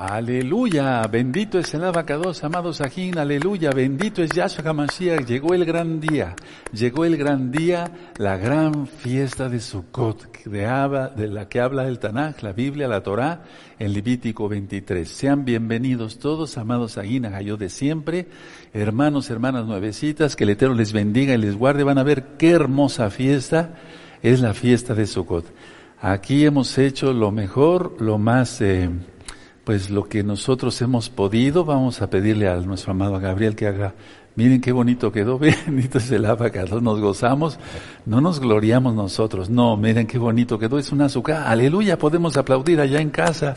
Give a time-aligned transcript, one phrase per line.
[0.00, 5.98] Aleluya, bendito es el abacados, amados ajín, aleluya, bendito es Yahshua HaMashiach, llegó el gran
[5.98, 6.36] día,
[6.72, 11.98] llegó el gran día, la gran fiesta de Sukkot, de, de la que habla el
[11.98, 13.42] Tanaj, la Biblia, la Torá,
[13.76, 15.08] en Levítico 23.
[15.08, 18.28] Sean bienvenidos todos, amados ajín, yo de siempre,
[18.72, 22.50] hermanos, hermanas nuevecitas, que el Eterno les bendiga y les guarde, van a ver qué
[22.50, 23.74] hermosa fiesta
[24.22, 25.46] es la fiesta de Sukkot.
[26.00, 28.60] Aquí hemos hecho lo mejor, lo más...
[28.60, 28.90] Eh,
[29.68, 33.92] pues lo que nosotros hemos podido, vamos a pedirle a nuestro amado Gabriel que haga,
[34.34, 37.58] miren qué bonito quedó, bendito es el abacado, nos gozamos,
[38.06, 42.80] no nos gloriamos nosotros, no, miren qué bonito quedó, es un azúcar, aleluya, podemos aplaudir
[42.80, 43.54] allá en casa,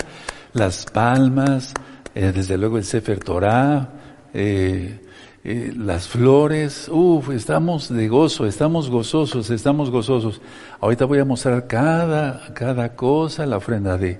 [0.51, 1.73] las palmas,
[2.13, 3.93] eh, desde luego el Sefer Torah,
[4.33, 4.99] eh,
[5.45, 10.41] eh, las flores, uff, estamos de gozo, estamos gozosos, estamos gozosos.
[10.81, 14.19] Ahorita voy a mostrar cada, cada cosa, la ofrenda de,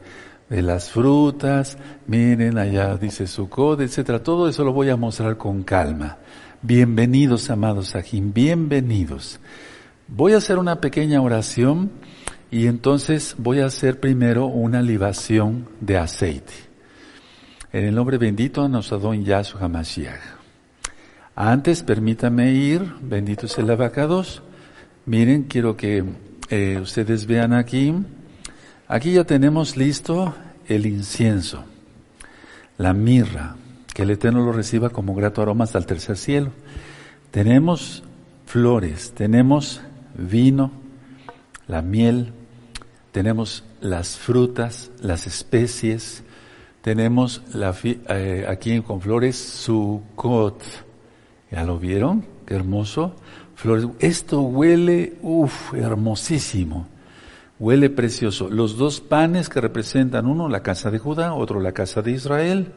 [0.51, 4.21] de las frutas, miren allá dice Sukkot, etcétera.
[4.21, 6.17] Todo eso lo voy a mostrar con calma.
[6.61, 9.39] Bienvenidos, amados Ajim, bienvenidos.
[10.09, 11.89] Voy a hacer una pequeña oración
[12.51, 16.53] y entonces voy a hacer primero una libación de aceite.
[17.71, 20.19] En el nombre bendito nos don Yahshua HaMashiach.
[21.33, 24.43] Antes, permítame ir, bendito es el abacados.
[25.05, 26.03] Miren, quiero que
[26.49, 27.95] eh, ustedes vean aquí,
[28.91, 30.35] Aquí ya tenemos listo
[30.67, 31.63] el incienso,
[32.77, 33.55] la mirra,
[33.93, 36.49] que el Eterno lo reciba como grato aroma hasta el tercer cielo.
[37.31, 38.03] Tenemos
[38.45, 39.79] flores, tenemos
[40.13, 40.71] vino,
[41.69, 42.33] la miel,
[43.13, 46.25] tenemos las frutas, las especies,
[46.81, 50.61] tenemos la, eh, aquí con flores sucot.
[51.49, 52.25] ¿Ya lo vieron?
[52.45, 53.15] Qué hermoso.
[53.55, 53.87] Flores.
[53.99, 56.89] Esto huele, uff, hermosísimo.
[57.61, 58.49] Huele precioso.
[58.49, 62.73] Los dos panes que representan uno la casa de Judá, otro la casa de Israel,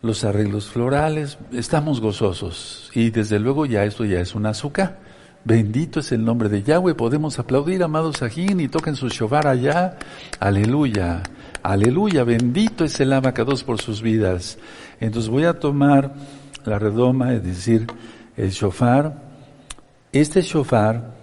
[0.00, 2.90] los arreglos florales, estamos gozosos.
[2.92, 4.98] Y desde luego ya esto ya es un azúcar.
[5.44, 6.96] Bendito es el nombre de Yahweh.
[6.96, 9.96] Podemos aplaudir, amados Sajín, y toquen su shofar allá.
[10.40, 11.22] Aleluya.
[11.62, 12.24] Aleluya.
[12.24, 14.58] Bendito es el abacados por sus vidas.
[14.98, 16.12] Entonces voy a tomar
[16.64, 17.86] la redoma, es decir,
[18.36, 19.22] el shofar.
[20.10, 21.21] Este shofar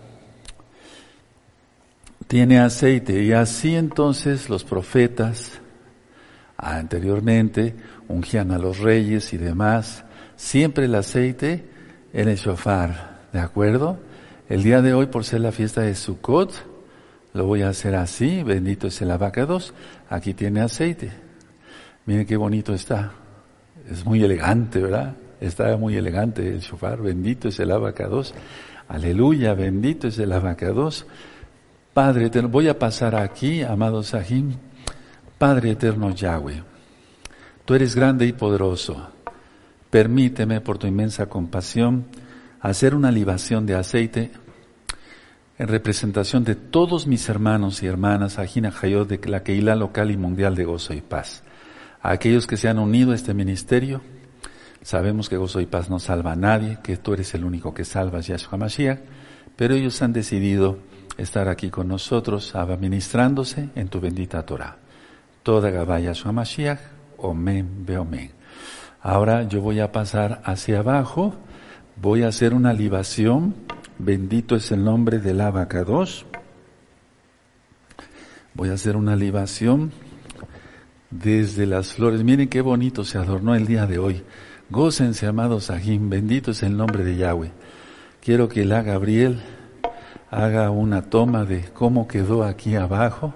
[2.29, 5.59] tiene aceite y así entonces los profetas
[6.57, 7.73] anteriormente
[8.07, 11.63] ungían a los reyes y demás, siempre el aceite
[12.13, 13.97] en el shofar, ¿de acuerdo?
[14.47, 16.53] El día de hoy, por ser la fiesta de Sukkot,
[17.33, 19.73] lo voy a hacer así, bendito es el abacados,
[20.07, 21.11] aquí tiene aceite.
[22.05, 23.11] Miren qué bonito está,
[23.89, 25.15] es muy elegante, ¿verdad?
[25.41, 28.35] Está muy elegante el shofar, bendito es el abacados,
[28.87, 31.07] aleluya, bendito es el abacados.
[31.99, 34.53] Padre eterno, voy a pasar aquí, amado Sahim.
[35.37, 36.63] Padre eterno Yahweh,
[37.65, 39.09] tú eres grande y poderoso.
[39.89, 42.05] Permíteme, por tu inmensa compasión,
[42.61, 44.31] hacer una libación de aceite
[45.57, 50.15] en representación de todos mis hermanos y hermanas, Ajina Hayot, de la Keilah local y
[50.15, 51.43] mundial de gozo y paz.
[52.01, 53.99] A aquellos que se han unido a este ministerio,
[54.83, 57.83] sabemos que gozo y paz no salva a nadie, que tú eres el único que
[57.83, 58.99] salvas, Yahshua Mashiach,
[59.57, 60.87] pero ellos han decidido
[61.19, 64.77] estar aquí con nosotros, administrándose en tu bendita Torah.
[65.43, 66.79] Toda Gabaya Mashiach,
[67.17, 68.31] Omen Beomen.
[69.01, 71.35] Ahora yo voy a pasar hacia abajo,
[72.01, 73.55] voy a hacer una libación,
[73.97, 76.25] bendito es el nombre del abacados.
[78.53, 79.91] Voy a hacer una libación
[81.11, 82.23] desde las flores.
[82.23, 84.23] Miren qué bonito se adornó el día de hoy.
[84.69, 87.51] Gócense, amados Sahim, bendito es el nombre de Yahweh.
[88.21, 89.39] Quiero que la Gabriel
[90.31, 93.33] haga una toma de cómo quedó aquí abajo.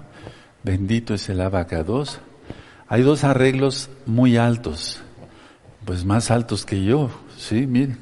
[0.62, 2.20] Bendito es el abacados.
[2.88, 5.02] Hay dos arreglos muy altos,
[5.84, 7.96] pues más altos que yo, sí, mire.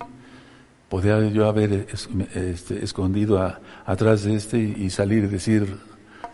[0.88, 1.86] Podría yo haber
[2.34, 3.40] este, escondido
[3.86, 5.78] atrás de este y, salir y decir,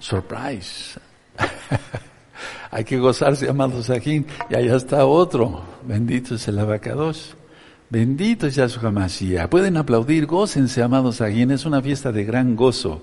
[0.00, 0.98] surprise.
[2.72, 5.62] Hay que gozarse, amados aquí, y allá está otro.
[5.84, 7.36] Bendito es el abacados.
[7.90, 9.48] Bendito es Yahshua Mashiach.
[9.48, 11.42] Pueden aplaudir, gócense, amados aquí.
[11.42, 13.02] Es una fiesta de gran gozo.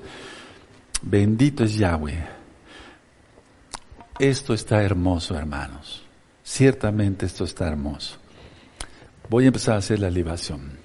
[1.01, 2.23] Bendito es Yahweh.
[4.19, 6.03] Esto está hermoso, hermanos.
[6.43, 8.17] Ciertamente esto está hermoso.
[9.27, 10.77] Voy a empezar a hacer la libación.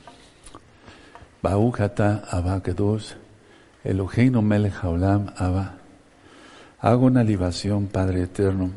[1.43, 3.17] Baújata abacados,
[3.85, 5.76] Eloheinu melech haolam abba.
[6.81, 8.70] Hago una libación, Padre eterno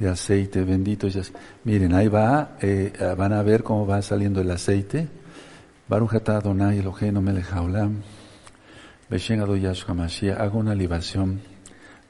[0.00, 1.06] de aceite, bendito
[1.64, 5.08] Miren, ahí va, eh, van a ver cómo va saliendo el aceite.
[10.38, 11.40] Hago una libación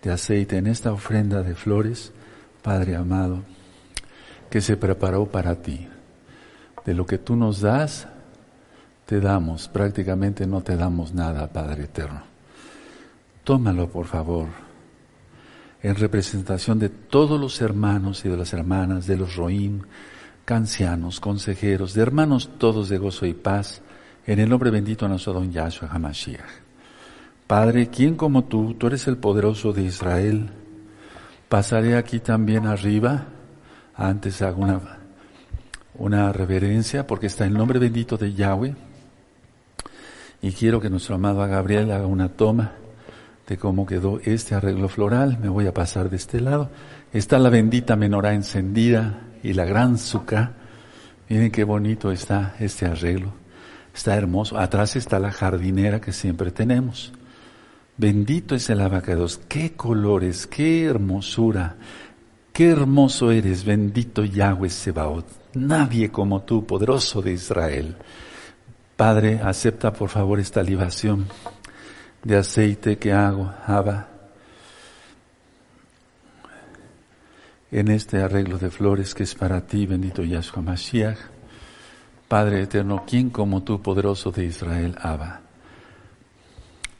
[0.02, 2.12] de aceite en esta ofrenda de flores,
[2.62, 3.42] Padre amado,
[4.50, 5.88] que se preparó para ti.
[6.86, 8.06] De lo que tú nos das,
[9.04, 12.22] te damos, prácticamente no te damos nada, Padre eterno.
[13.42, 14.46] Tómalo, por favor,
[15.82, 19.82] en representación de todos los hermanos y de las hermanas, de los Roim,
[20.44, 23.80] cancianos, consejeros, de hermanos todos de gozo y paz,
[24.26, 26.70] en el nombre bendito de nuestro don Yahshua HaMashiach.
[27.46, 28.74] Padre, ¿quién como tú?
[28.74, 30.50] Tú eres el poderoso de Israel.
[31.48, 33.26] Pasaré aquí también arriba.
[33.96, 34.80] Antes hago una,
[35.94, 38.76] una reverencia porque está el nombre bendito de Yahweh.
[40.42, 42.74] Y quiero que nuestro amado Gabriel haga una toma
[43.50, 45.36] de cómo quedó este arreglo floral.
[45.42, 46.70] Me voy a pasar de este lado.
[47.12, 50.52] Está la bendita menorá encendida y la gran suca.
[51.28, 53.32] Miren qué bonito está este arreglo.
[53.92, 54.56] Está hermoso.
[54.56, 57.12] Atrás está la jardinera que siempre tenemos.
[57.96, 59.40] Bendito es el abacados.
[59.48, 61.74] Qué colores, qué hermosura.
[62.52, 65.26] Qué hermoso eres, bendito Yahweh Sebaot.
[65.54, 67.96] Nadie como tú, poderoso de Israel.
[68.96, 71.26] Padre, acepta por favor esta libación
[72.22, 74.08] de aceite que hago, Abba,
[77.70, 81.18] en este arreglo de flores que es para ti, bendito Yahshua Mashiach.
[82.26, 85.40] Padre eterno, ¿quién como tú, poderoso de Israel, Abba?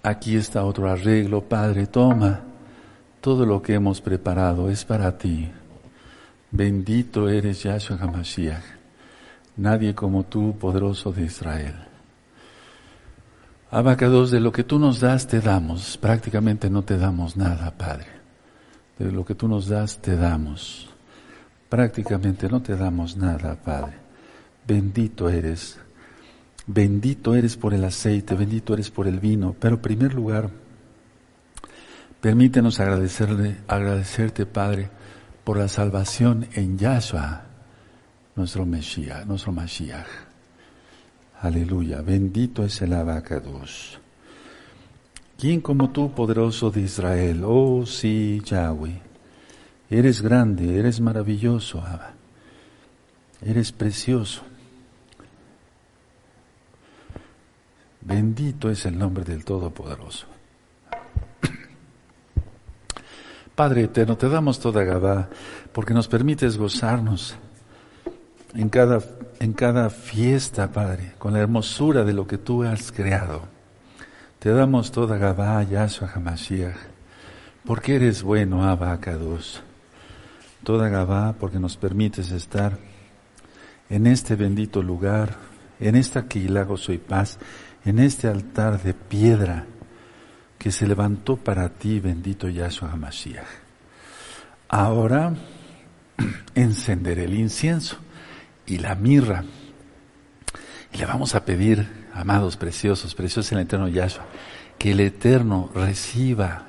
[0.02, 2.40] Aquí está otro arreglo, Padre, toma.
[3.20, 5.50] Todo lo que hemos preparado es para ti.
[6.50, 8.64] Bendito eres Yahshua HaMashiach.
[9.56, 11.89] Nadie como tú, poderoso de Israel.
[13.72, 15.96] Abacados, de lo que tú nos das, te damos.
[15.96, 18.06] Prácticamente no te damos nada, Padre.
[18.98, 20.90] De lo que tú nos das, te damos.
[21.68, 23.92] Prácticamente no te damos nada, Padre.
[24.66, 25.78] Bendito eres.
[26.66, 29.54] Bendito eres por el aceite, bendito eres por el vino.
[29.58, 30.50] Pero en primer lugar,
[32.20, 34.90] permítenos agradecerle, agradecerte, Padre,
[35.44, 37.42] por la salvación en Yahshua,
[38.34, 40.29] nuestro Mesías, nuestro Mashiach.
[41.42, 43.98] Aleluya, bendito es el abacados.
[45.38, 47.42] ¿Quién como tú, poderoso de Israel?
[47.46, 49.00] Oh sí, Yahweh.
[49.88, 52.12] Eres grande, eres maravilloso, Abba.
[53.40, 54.42] Eres precioso.
[58.02, 60.26] Bendito es el nombre del Todopoderoso.
[63.54, 65.30] Padre eterno, te damos toda Gabá
[65.72, 67.36] porque nos permites gozarnos
[68.54, 69.00] en cada,
[69.38, 73.42] en cada fiesta, Padre, con la hermosura de lo que tú has creado.
[74.38, 76.76] Te damos toda Gabá, Yahshua HaMashiach,
[77.64, 78.98] porque eres bueno, Abba.
[80.64, 82.78] Toda Gabá, porque nos permites estar
[83.88, 85.36] en este bendito lugar,
[85.78, 87.38] en esta Keilah Gozo y Paz,
[87.84, 89.66] en este altar de piedra
[90.58, 93.46] que se levantó para ti, bendito Yahshua HaMashiach.
[94.68, 95.34] Ahora
[96.54, 97.96] encenderé el incienso
[98.70, 99.44] y la mirra.
[100.92, 104.24] Y le vamos a pedir, amados preciosos, preciosos en el eterno Yahshua,
[104.78, 106.66] que el eterno reciba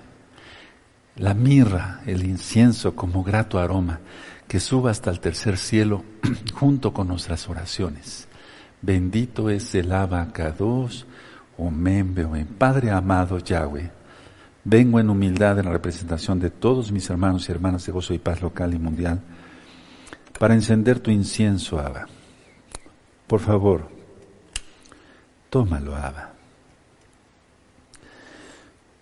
[1.15, 4.00] la mirra, el incienso como grato aroma,
[4.48, 6.03] que suba hasta el tercer cielo
[6.53, 8.27] junto con nuestras oraciones.
[8.81, 11.06] Bendito es el abacados,
[11.57, 13.92] o en Padre amado Yahweh.
[14.63, 18.19] Vengo en humildad en la representación de todos mis hermanos y hermanas de gozo y
[18.19, 19.21] paz local y mundial
[20.39, 22.07] para encender tu incienso, Abba.
[23.28, 23.90] Por favor,
[25.50, 26.31] tómalo, Abba.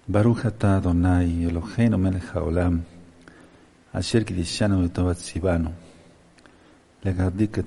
[0.08, 2.84] Baruch atah Adonai Eloheinu melech haolam,
[3.94, 5.72] asher kidishanu etovat sivanu,
[7.04, 7.60] legardik.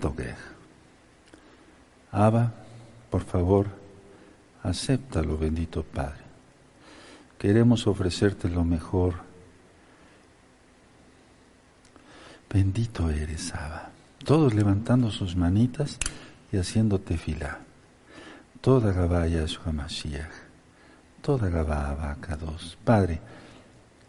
[2.10, 2.52] Abba,
[3.10, 3.66] por favor,
[4.62, 6.22] acéptalo, bendito Padre.
[7.38, 9.14] Queremos ofrecerte lo mejor
[12.52, 13.90] Bendito eres, Abba.
[14.22, 15.96] Todos levantando sus manitas
[16.52, 17.60] y haciendo tefila.
[18.60, 20.34] Toda Gabá Yahshua Mashiach.
[21.22, 22.76] Toda Gabá Abacados.
[22.84, 23.20] Padre,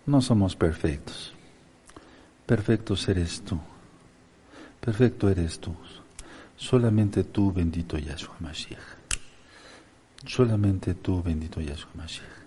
[0.05, 1.33] no somos perfectos.
[2.45, 3.57] Perfectos eres tú.
[4.81, 5.73] Perfecto eres tú.
[6.57, 8.97] Solamente tú, bendito Yahshua Mashiach.
[10.25, 12.43] Solamente tú, bendito Yahshua Mashiach.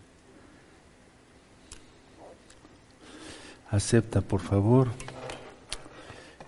[3.71, 4.88] Acepta, por favor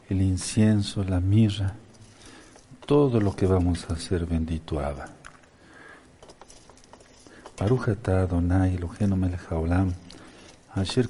[0.09, 1.75] el incienso, la mirra,
[2.87, 5.11] todo lo que vamos a hacer, bendito Abba.
[7.59, 9.93] Adonai Eloheinu melech haolam,
[10.75, 11.09] asher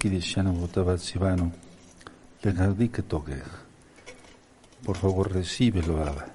[4.85, 6.27] Por favor, recíbelo, Abba.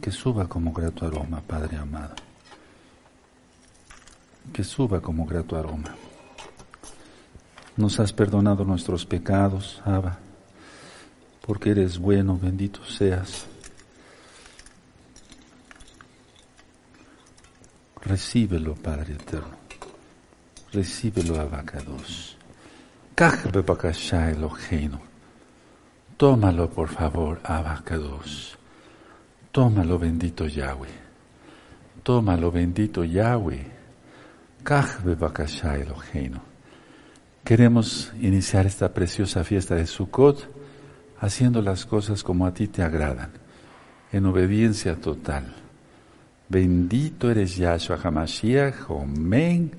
[0.00, 2.14] Que suba como grato aroma, Padre amado.
[4.52, 5.94] Que suba como grato aroma.
[7.76, 10.18] Nos has perdonado nuestros pecados, Abba
[11.46, 13.46] porque eres bueno, bendito seas.
[18.02, 19.58] Recíbelo, Padre eterno.
[20.72, 22.36] Recíbelo, Abacados.
[26.16, 28.58] Tómalo, por favor, Abacados.
[29.52, 30.88] Tómalo, bendito Yahweh.
[32.02, 33.66] Tómalo, bendito Yahweh.
[37.44, 40.59] Queremos iniciar esta preciosa fiesta de Sukkot
[41.20, 43.30] haciendo las cosas como a ti te agradan,
[44.10, 45.54] en obediencia total.
[46.48, 49.70] Bendito eres Yahshua HaMashiach, Omen,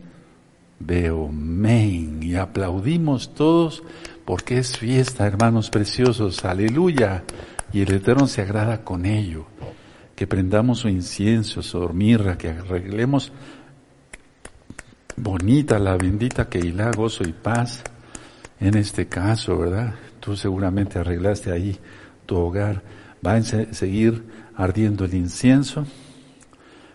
[0.80, 2.24] Beomen.
[2.24, 3.84] Y aplaudimos todos
[4.24, 7.24] porque es fiesta, hermanos preciosos, aleluya.
[7.74, 9.48] Y el Eterno se agrada con ello.
[10.16, 13.34] Que prendamos su incienso, su hormirra, que arreglemos
[15.18, 17.84] bonita la bendita Keilah, gozo y paz.
[18.60, 19.96] En este caso, ¿verdad?
[20.22, 21.78] Tú seguramente arreglaste ahí
[22.26, 22.82] tu hogar.
[23.26, 24.24] Va a seguir
[24.56, 25.86] ardiendo el incienso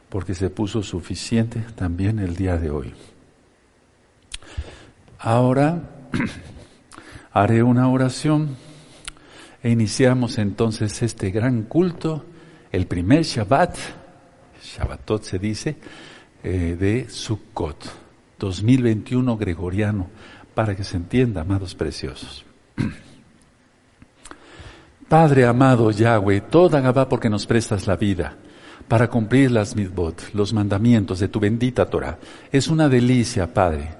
[0.08, 2.94] porque se puso suficiente también el día de hoy.
[5.18, 5.82] Ahora
[7.32, 8.56] haré una oración
[9.62, 12.24] e iniciamos entonces este gran culto,
[12.70, 13.76] el primer Shabbat,
[14.62, 15.76] Shabbatot se dice,
[16.44, 17.84] eh, de Sukkot,
[18.38, 20.08] 2021 gregoriano,
[20.54, 22.44] para que se entienda, amados preciosos.
[25.08, 28.34] Padre amado Yahweh, toda Gabá porque nos prestas la vida
[28.88, 32.18] para cumplir las mitzvot, los mandamientos de tu bendita Torah.
[32.50, 33.94] Es una delicia, Padre.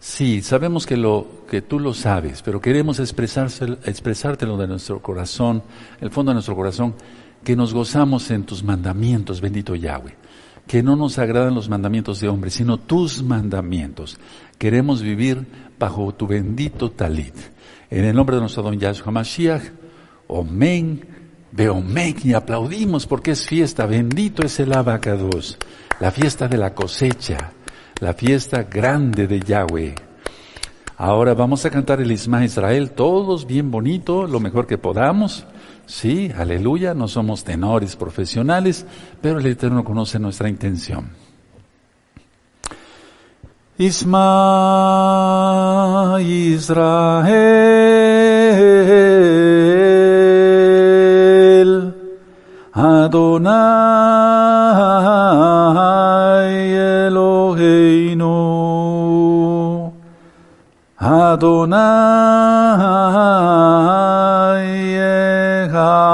[0.00, 5.62] Sí, sabemos que lo que tú lo sabes, pero queremos expresártelo de nuestro corazón,
[6.00, 6.94] el fondo de nuestro corazón,
[7.44, 10.14] que nos gozamos en tus mandamientos, bendito Yahweh.
[10.66, 14.18] Que no nos agradan los mandamientos de hombres, sino tus mandamientos.
[14.56, 15.46] Queremos vivir
[15.78, 17.34] bajo tu bendito talit.
[17.90, 19.62] En el nombre de nuestro don Yahshua Mashiach,
[20.28, 21.04] Omen,
[21.52, 23.86] Beomen, y aplaudimos porque es fiesta.
[23.86, 25.56] Bendito es el abacados,
[26.00, 27.52] la fiesta de la cosecha,
[28.00, 29.94] la fiesta grande de Yahweh.
[30.98, 35.46] Ahora vamos a cantar el Isma Israel, todos bien bonito, lo mejor que podamos.
[35.86, 38.84] Sí, aleluya, no somos tenores profesionales,
[39.22, 41.08] pero el Eterno conoce nuestra intención.
[43.78, 44.18] Isma
[46.20, 48.07] Israel
[53.38, 53.78] Adonai
[57.06, 58.34] Eloheinu.
[60.98, 61.78] Adonai
[65.66, 66.08] Echad.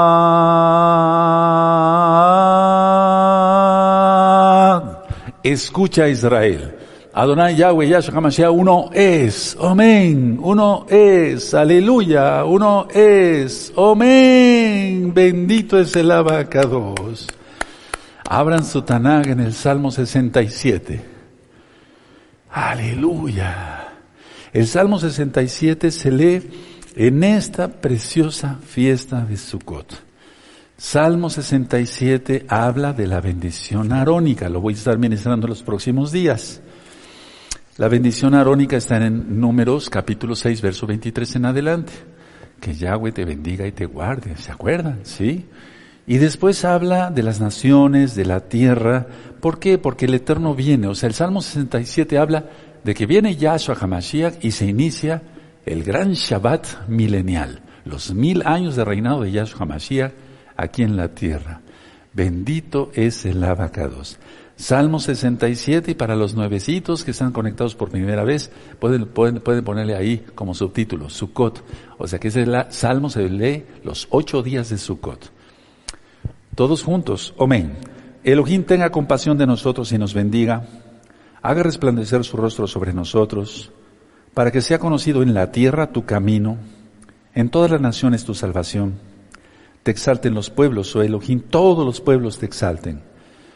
[5.43, 6.84] Escucha Israel
[7.17, 15.95] Adonai Yahweh Yahshua HaMashiach, uno es, amén, uno es, aleluya, uno es, amén, bendito es
[15.95, 17.25] el abacados.
[18.29, 21.01] Abran su Tanag en el Salmo 67.
[22.51, 23.93] Aleluya.
[24.51, 26.41] El Salmo 67 se lee
[26.97, 30.03] en esta preciosa fiesta de Sukkot.
[30.75, 36.11] Salmo 67 habla de la bendición arónica, lo voy a estar ministrando en los próximos
[36.11, 36.61] días.
[37.77, 41.91] La bendición arónica está en Números capítulo 6, verso 23 en adelante.
[42.61, 44.99] Que Yahweh te bendiga y te guarde, ¿se acuerdan?
[45.03, 45.45] ¿Sí?
[46.07, 49.07] Y después habla de las naciones, de la tierra.
[49.41, 49.77] ¿Por qué?
[49.77, 50.87] Porque el Eterno viene.
[50.87, 52.45] O sea, el Salmo 67 habla
[52.81, 55.21] de que viene Yahshua HaMashiach y se inicia
[55.65, 57.59] el gran Shabbat milenial.
[57.83, 60.13] Los mil años de reinado de Yahshua HaMashiach
[60.55, 61.59] aquí en la tierra.
[62.13, 64.17] Bendito es el abacados.
[64.57, 69.65] Salmo 67 y para los nuevecitos que están conectados por primera vez, pueden, pueden, pueden
[69.65, 71.63] ponerle ahí como subtítulo, Sukkot.
[71.97, 75.31] O sea que ese Salmo se lee los ocho días de Sukkot.
[76.55, 77.73] Todos juntos, amén.
[78.23, 80.65] Elohim tenga compasión de nosotros y nos bendiga,
[81.41, 83.71] haga resplandecer su rostro sobre nosotros,
[84.33, 86.57] para que sea conocido en la tierra tu camino,
[87.33, 88.95] en todas las naciones tu salvación.
[89.83, 93.14] Te exalten los pueblos, oh Elohim, todos los pueblos te exalten.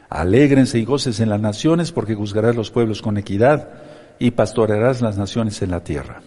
[0.10, 3.70] Alégrense y goces en las naciones porque juzgarás los pueblos con equidad
[4.18, 6.22] y pastorearás las naciones en la tierra.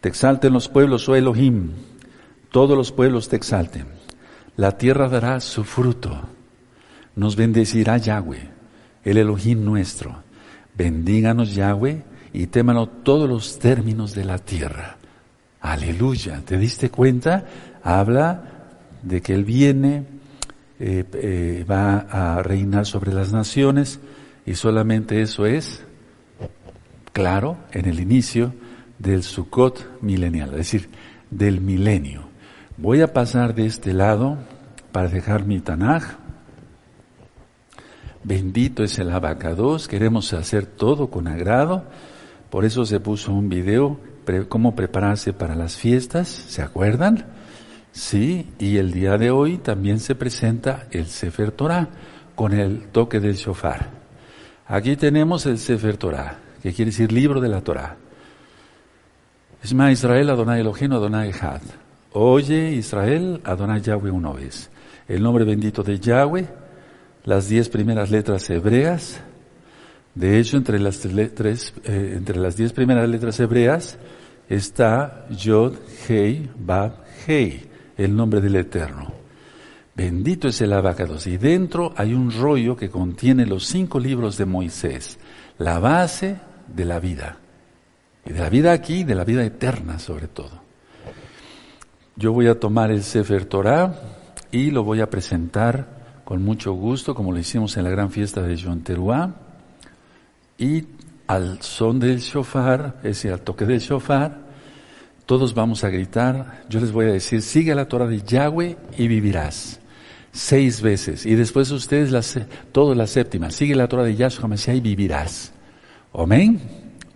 [0.00, 1.72] Te exalten los pueblos, oh Elohim,
[2.50, 3.86] todos los pueblos te exalten.
[4.56, 6.20] La tierra dará su fruto.
[7.16, 8.50] Nos bendecirá Yahweh,
[9.04, 10.22] el Elohim nuestro.
[10.76, 14.96] Bendíganos Yahweh y témalo todos los términos de la tierra.
[15.60, 16.42] Aleluya.
[16.44, 17.46] ¿Te diste cuenta?
[17.82, 18.44] Habla
[19.02, 20.04] de que Él viene
[20.84, 24.00] eh, eh, va a reinar sobre las naciones
[24.44, 25.84] y solamente eso es
[27.12, 28.52] claro en el inicio
[28.98, 30.88] del Sukkot milenial, es decir,
[31.30, 32.22] del milenio.
[32.78, 34.38] Voy a pasar de este lado
[34.90, 36.16] para dejar mi Tanaj.
[38.24, 39.86] Bendito es el abacados.
[39.86, 41.84] Queremos hacer todo con agrado.
[42.50, 44.00] Por eso se puso un video,
[44.48, 46.26] cómo prepararse para las fiestas.
[46.26, 47.24] ¿Se acuerdan?
[47.92, 51.88] Sí, y el día de hoy también se presenta el Sefer Torah
[52.34, 53.90] con el toque del shofar.
[54.66, 57.96] Aquí tenemos el Sefer Torah, que quiere decir libro de la Torah.
[59.62, 61.60] Esma Israel, Adonai Elohim, Adonai Had.
[62.14, 64.70] Oye Israel, Adonai Yahweh una vez.
[65.06, 66.48] El nombre bendito de Yahweh,
[67.24, 69.20] las diez primeras letras hebreas.
[70.14, 73.98] De hecho, entre las, tres, eh, entre las diez primeras letras hebreas
[74.48, 75.74] está Yod,
[76.08, 77.71] Hei, Bab, Hei,
[78.04, 79.22] el nombre del Eterno.
[79.94, 81.26] Bendito es el abacados.
[81.26, 85.18] Y dentro hay un rollo que contiene los cinco libros de Moisés,
[85.58, 87.38] la base de la vida.
[88.24, 90.62] Y de la vida aquí, de la vida eterna sobre todo.
[92.16, 93.94] Yo voy a tomar el Sefer Torah
[94.50, 98.42] y lo voy a presentar con mucho gusto, como lo hicimos en la gran fiesta
[98.42, 99.34] de Yom Teruah.
[100.56, 100.86] Y
[101.26, 104.51] al son del shofar, es decir, al toque del shofar,
[105.32, 106.60] todos vamos a gritar.
[106.68, 109.80] Yo les voy a decir, sigue la Torah de Yahweh y vivirás.
[110.30, 111.24] Seis veces.
[111.24, 112.20] Y después ustedes, la,
[112.70, 113.50] todos la séptima.
[113.50, 115.54] Sigue la Torah de Yahshua Mashiach y vivirás.
[116.12, 116.60] Amén.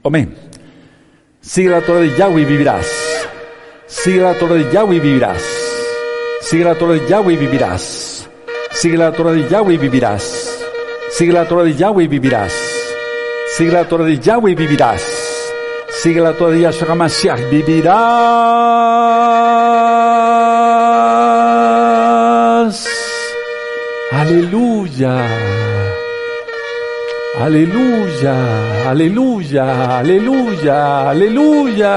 [0.02, 0.34] Amén.
[1.42, 2.86] Sigue la Torah de Yahweh y vivirás.
[3.86, 5.42] Sigue la Torah de Yahweh y vivirás.
[6.40, 8.30] Sigue la Torah de Yahweh y vivirás.
[8.70, 10.58] Sigue la Torah de Yahweh y vivirás.
[11.10, 12.54] Sigue la Torah de Yahweh y vivirás.
[13.58, 15.15] Sigue la Torah de Yahweh y vivirás.
[16.02, 17.40] Sigue la Torah de Yahshua Mashiach.
[17.50, 17.96] Vivirás.
[24.12, 25.16] Aleluya.
[27.38, 31.94] Aleluya, aleluya, aleluya, aleluya.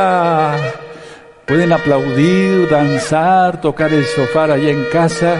[1.45, 5.37] Pueden aplaudir, danzar, tocar el sofá allá en casa.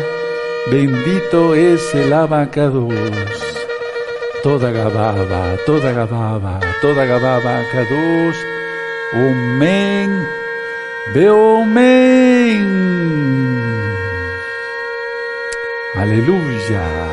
[0.72, 2.94] Bendito es el abacados.
[4.42, 8.38] Toda gababa, toda gababa, toda gababa, kadosh.
[9.14, 10.26] Omen,
[11.14, 12.80] beomen.
[15.96, 17.10] Aleluya.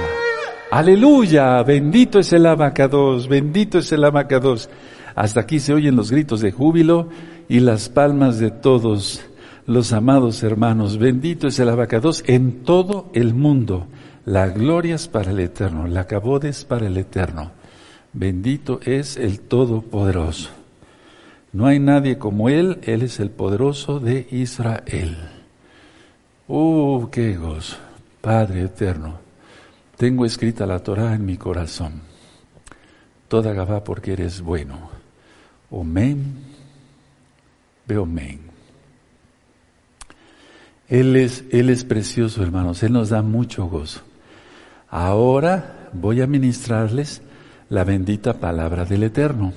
[0.70, 4.70] Aleluya, bendito es el abacados, bendito es el abacados.
[5.16, 7.08] Hasta aquí se oyen los gritos de júbilo
[7.48, 9.20] y las palmas de todos
[9.66, 10.98] los amados hermanos.
[10.98, 13.88] Bendito es el abacados en todo el mundo.
[14.26, 17.52] La gloria es para el eterno, la cabodes para el eterno.
[18.12, 20.50] Bendito es el Todopoderoso.
[21.52, 25.16] No hay nadie como Él, Él es el poderoso de Israel.
[26.48, 27.76] ¡Uh, qué gozo!
[28.20, 29.20] Padre eterno.
[29.96, 32.02] Tengo escrita la Torah en mi corazón.
[33.28, 34.90] Toda Gabá porque eres bueno.
[35.70, 36.34] Omen,
[37.88, 38.40] men.
[40.88, 42.82] Él es, Él es precioso, hermanos.
[42.82, 44.02] Él nos da mucho gozo.
[44.96, 47.20] Ahora voy a ministrarles
[47.68, 49.52] la bendita palabra del Eterno.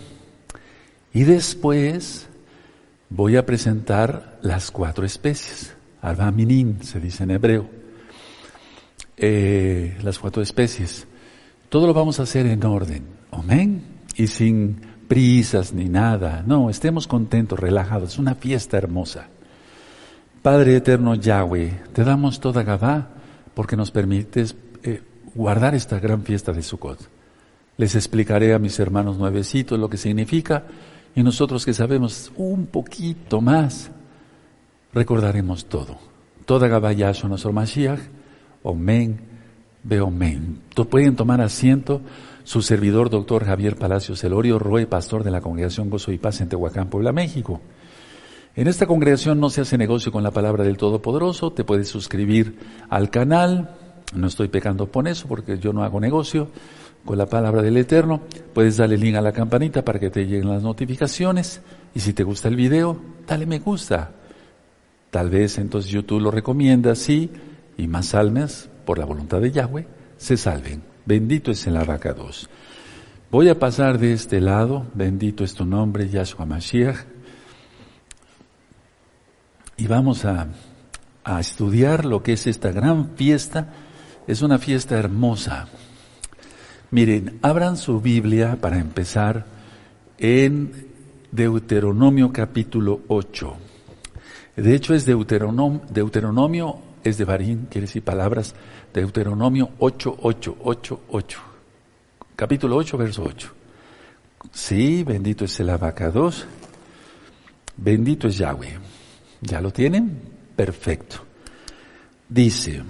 [1.14, 2.28] Y después
[3.10, 5.74] voy a presentar las cuatro especies.
[6.02, 7.70] Arba Minin, se dice en hebreo
[9.16, 11.08] eh, las cuatro especies.
[11.70, 13.04] Todo lo vamos a hacer en orden.
[13.32, 13.82] Amén.
[14.18, 16.44] Y sin prisas ni nada.
[16.46, 18.12] No, estemos contentos, relajados.
[18.12, 19.28] Es una fiesta hermosa.
[20.42, 23.08] Padre eterno Yahweh, te damos toda Gabá
[23.54, 25.02] porque nos permites eh,
[25.36, 27.00] guardar esta gran fiesta de Sukkot.
[27.78, 30.66] Les explicaré a mis hermanos nuevecitos lo que significa
[31.16, 33.92] y nosotros que sabemos un poquito más,
[34.94, 35.98] recordaremos todo.
[36.46, 38.00] Toda Gabá Yahshua, nuestro Mashiach,
[38.64, 39.20] Omen,
[39.84, 40.60] Beomen.
[40.90, 42.02] Pueden tomar asiento
[42.44, 46.50] su servidor, doctor Javier Palacios Celorio, Roe, pastor de la Congregación Gozo y Paz en
[46.50, 47.62] Tehuacán, Puebla, México.
[48.56, 52.58] En esta congregación no se hace negocio con la palabra del Todopoderoso, te puedes suscribir
[52.90, 53.78] al canal,
[54.14, 56.50] no estoy pecando por eso porque yo no hago negocio
[57.06, 58.22] con la palabra del Eterno,
[58.54, 61.62] puedes darle link a la campanita para que te lleguen las notificaciones
[61.94, 64.12] y si te gusta el video, dale me gusta.
[65.10, 67.32] Tal vez entonces YouTube lo recomienda, sí,
[67.78, 70.84] y más almas, por la voluntad de Yahweh, se salven.
[71.06, 72.50] Bendito es el abacados.
[73.32, 76.98] Voy a pasar de este lado, bendito es tu nombre, Yahshua Mashiach,
[79.78, 80.48] y vamos a,
[81.24, 83.70] a estudiar lo que es esta gran fiesta.
[84.30, 85.68] Es una fiesta hermosa.
[86.92, 89.44] Miren, abran su Biblia para empezar
[90.20, 90.86] en
[91.32, 93.58] Deuteronomio capítulo 8.
[94.56, 98.54] De hecho es Deuteronomio, Deuteronomio es de Barín, quiere decir palabras,
[98.94, 101.40] Deuteronomio 8, 8, 8, 8.
[102.36, 103.52] Capítulo 8, verso 8.
[104.52, 106.46] Sí, bendito es el abacados,
[107.78, 108.78] bendito es Yahweh.
[109.42, 110.22] ¿Ya lo tienen?
[110.56, 111.26] Perfecto.
[112.30, 112.84] dice,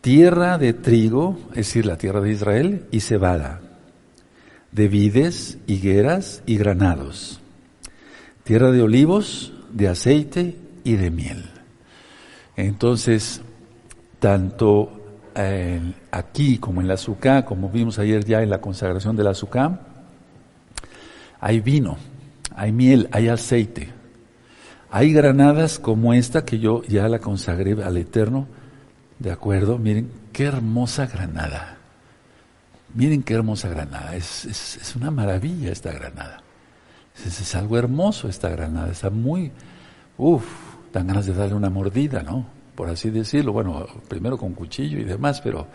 [0.00, 3.60] tierra de trigo, es decir, la tierra de Israel, y cebada,
[4.72, 7.40] de vides, higueras y granados,
[8.44, 11.44] tierra de olivos, de aceite y de miel.
[12.56, 13.40] Entonces,
[14.18, 14.98] tanto
[15.34, 15.80] eh,
[16.10, 19.80] aquí como en la azúcar, como vimos ayer ya en la consagración del azúcar,
[21.40, 21.96] hay vino,
[22.56, 23.90] hay miel, hay aceite.
[24.90, 28.48] Hay granadas como esta que yo ya la consagré al Eterno.
[29.18, 29.78] ¿De acuerdo?
[29.78, 31.76] Miren, qué hermosa granada.
[32.94, 34.14] Miren qué hermosa granada.
[34.14, 36.42] Es, es, una maravilla esta granada.
[37.26, 38.90] Es, es, algo hermoso esta granada.
[38.90, 39.50] Está muy...
[40.16, 40.44] Uf,
[40.92, 42.46] dan ganas de darle una mordida, ¿no?
[42.74, 43.52] Por así decirlo.
[43.52, 45.66] Bueno, primero con cuchillo y demás, pero,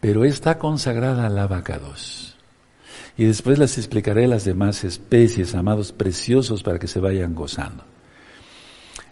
[0.00, 2.36] pero está consagrada al abacados.
[3.16, 7.84] Y después les explicaré las demás especies, amados preciosos, para que se vayan gozando.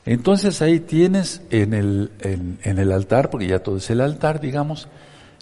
[0.04, 4.88] Entonces ahí tienes en el, en, el altar, porque ya todo es el altar, digamos,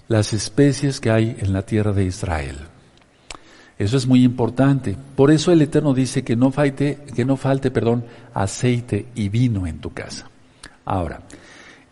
[0.07, 2.57] las especies que hay en la tierra de Israel.
[3.79, 4.95] Eso es muy importante.
[5.15, 9.65] Por eso el Eterno dice que no falte, que no falte, perdón, aceite y vino
[9.65, 10.29] en tu casa.
[10.85, 11.21] Ahora,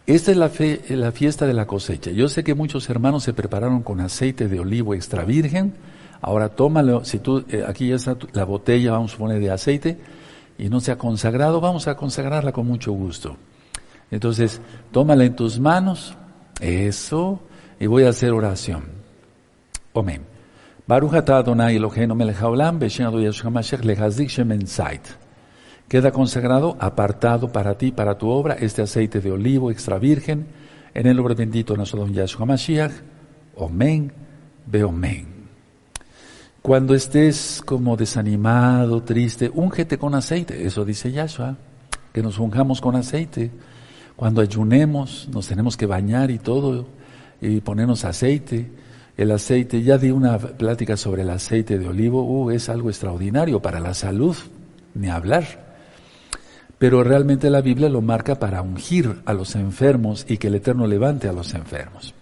[0.05, 2.11] esta es la, fe, la fiesta de la cosecha.
[2.11, 5.73] Yo sé que muchos hermanos se prepararon con aceite de olivo extra virgen.
[6.21, 9.97] Ahora tómalo, si tú, eh, aquí ya está la botella, vamos a poner de aceite,
[10.59, 13.37] y no se ha consagrado, vamos a consagrarla con mucho gusto.
[14.11, 16.15] Entonces, tómala en tus manos,
[16.59, 17.39] eso,
[17.79, 18.83] y voy a hacer oración.
[19.95, 20.23] Amén.
[25.87, 30.47] Queda consagrado, apartado para ti, para tu obra, este aceite de olivo extra virgen,
[30.93, 32.91] en el nombre bendito de nuestro don Yahshua Mashiach.
[33.57, 34.11] Amén,
[34.65, 35.38] ve amén.
[36.61, 40.65] Cuando estés como desanimado, triste, úngete con aceite.
[40.65, 41.55] Eso dice Yahshua,
[42.11, 43.49] que nos ungamos con aceite.
[44.17, 46.87] Cuando ayunemos, nos tenemos que bañar y todo,
[47.41, 48.69] y ponernos aceite.
[49.15, 53.61] El aceite, ya di una plática sobre el aceite de olivo, uh, es algo extraordinario
[53.61, 54.35] para la salud,
[54.93, 55.77] ni hablar.
[56.77, 60.87] Pero realmente la Biblia lo marca para ungir a los enfermos y que el Eterno
[60.87, 62.13] levante a los enfermos.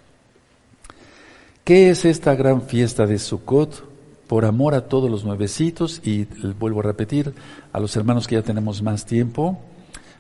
[1.63, 3.96] ¿Qué es esta gran fiesta de Sukkot?
[4.27, 6.25] Por amor a todos los nuevecitos y
[6.59, 7.33] vuelvo a repetir,
[7.71, 9.59] a los hermanos que ya tenemos más tiempo,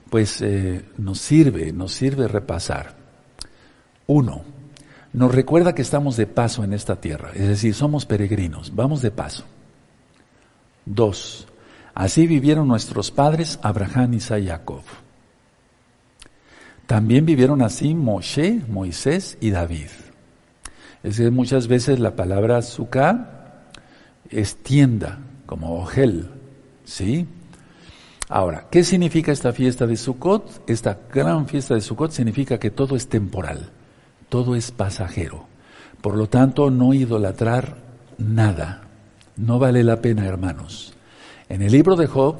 [0.09, 2.95] pues eh, nos sirve, nos sirve repasar.
[4.07, 4.43] Uno,
[5.11, 9.11] nos recuerda que estamos de paso en esta tierra, es decir, somos peregrinos, vamos de
[9.11, 9.43] paso.
[10.85, 11.47] Dos,
[11.93, 14.83] así vivieron nuestros padres Abraham, Isaac y Jacob.
[16.85, 19.89] También vivieron así Moshe, Moisés y David.
[21.03, 23.36] Es decir, muchas veces la palabra suká
[24.29, 26.29] es tienda, como Ogel,
[26.83, 27.27] ¿sí?
[28.29, 30.69] Ahora, ¿qué significa esta fiesta de Sukkot?
[30.69, 33.69] Esta gran fiesta de Sukkot significa que todo es temporal,
[34.29, 35.45] todo es pasajero.
[36.01, 37.77] Por lo tanto, no idolatrar
[38.17, 38.83] nada.
[39.37, 40.93] No vale la pena, hermanos.
[41.47, 42.37] En el libro de Job,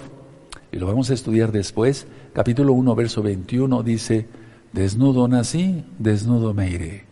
[0.71, 4.27] y lo vamos a estudiar después, capítulo 1, verso 21, dice,
[4.73, 7.05] desnudo nací, desnudo me iré.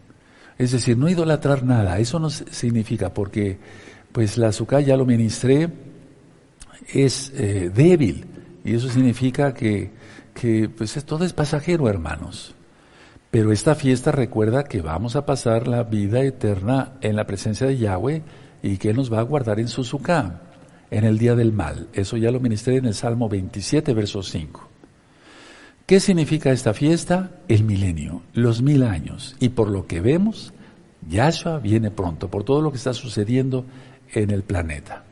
[0.58, 2.00] Es decir, no idolatrar nada.
[2.00, 3.58] Eso no significa porque
[4.15, 5.67] pues la azúcar ya lo ministré,
[6.88, 8.25] es eh, débil.
[8.63, 9.91] Y eso significa que,
[10.78, 12.56] pues todo es pasajero, hermanos.
[13.30, 17.78] Pero esta fiesta recuerda que vamos a pasar la vida eterna en la presencia de
[17.78, 18.21] Yahweh
[18.63, 20.43] y que Él nos va a guardar en su suká,
[20.91, 21.89] en el día del mal.
[21.91, 24.69] Eso ya lo ministré en el Salmo 27, verso 5.
[25.86, 27.32] ¿Qué significa esta fiesta?
[27.49, 29.36] El milenio, los mil años.
[29.41, 30.54] Y por lo que vemos,
[31.10, 33.65] Yahshua viene pronto, por todo lo que está sucediendo
[34.15, 35.04] en el planeta.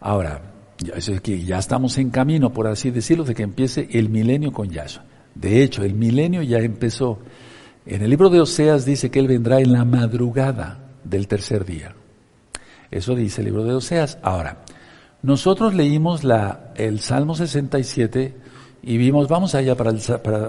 [0.00, 0.40] Ahora,
[0.78, 4.68] ya, que ya estamos en camino, por así decirlo, de que empiece el milenio con
[4.68, 5.04] Yahshua.
[5.34, 7.18] De hecho, el milenio ya empezó.
[7.84, 11.94] En el libro de Oseas dice que Él vendrá en la madrugada del tercer día.
[12.90, 14.18] Eso dice el libro de Oseas.
[14.22, 14.58] Ahora,
[15.22, 16.22] nosotros leímos
[16.76, 18.34] el Salmo 67
[18.82, 19.92] y vimos, vamos allá para,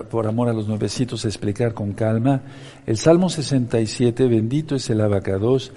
[0.04, 2.41] por amor a los nuevecitos, explicar con calma.
[2.86, 5.72] El Salmo 67, bendito es el abacados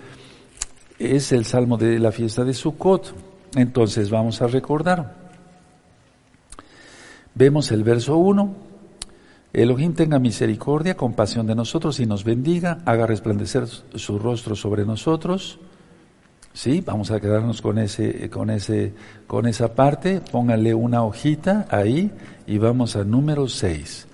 [1.00, 3.14] es el salmo de la fiesta de Sukkot.
[3.56, 5.16] Entonces vamos a recordar.
[7.34, 8.54] Vemos el verso 1.
[9.52, 15.58] Elohim tenga misericordia, compasión de nosotros y nos bendiga, haga resplandecer su rostro sobre nosotros.
[16.52, 18.92] Sí, vamos a quedarnos con ese, con ese,
[19.26, 20.20] con esa parte.
[20.20, 22.12] Pónganle una hojita ahí
[22.46, 24.06] y vamos a número 6.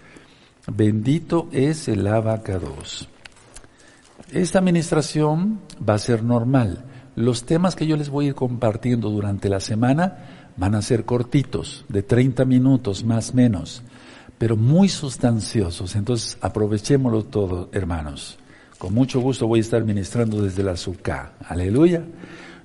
[0.69, 3.09] Bendito es el abacados.
[4.33, 6.85] Esta administración va a ser normal.
[7.15, 11.05] Los temas que yo les voy a ir compartiendo durante la semana van a ser
[11.05, 13.83] cortitos, de 30 minutos más menos,
[14.37, 15.95] pero muy sustanciosos.
[15.95, 18.39] Entonces, aprovechémoslo todo, hermanos.
[18.79, 21.35] Con mucho gusto voy a estar ministrando desde la Sukkah.
[21.49, 22.03] Aleluya.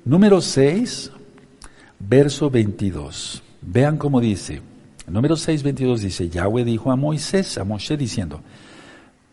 [0.03, 1.11] Número 6,
[1.99, 3.43] verso 22.
[3.61, 4.61] Vean cómo dice.
[5.07, 8.41] Número 6, 22 dice, Yahweh dijo a Moisés, a Moshe diciendo,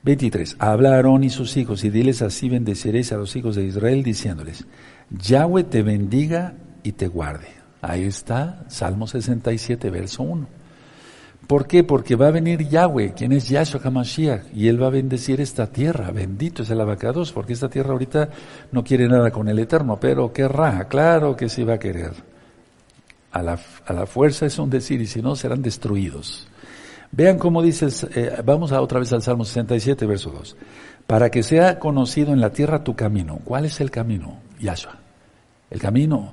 [0.03, 4.65] 23, habla y sus hijos y diles así bendeciréis a los hijos de Israel diciéndoles,
[5.11, 7.49] Yahweh te bendiga y te guarde.
[7.81, 10.47] Ahí está, Salmo 67, verso 1.
[11.47, 11.83] ¿Por qué?
[11.83, 15.67] Porque va a venir Yahweh, quien es Yahshua HaMashiach, y Él va a bendecir esta
[15.69, 16.11] tierra.
[16.11, 18.29] Bendito es el abacados, porque esta tierra ahorita
[18.73, 22.13] no quiere nada con el Eterno, pero querrá, claro que sí va a querer.
[23.33, 26.48] A la, a la fuerza es un decir, y si no, serán destruidos.
[27.11, 30.57] Vean cómo dice, eh, vamos a otra vez al Salmo 67, verso 2.
[31.07, 33.41] Para que sea conocido en la tierra tu camino.
[33.45, 34.39] ¿Cuál es el camino?
[34.61, 34.97] Yahshua.
[35.71, 36.33] El camino,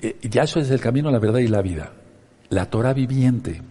[0.00, 1.92] eh, Yahshua es el camino, la verdad y la vida.
[2.50, 3.62] La Torah viviente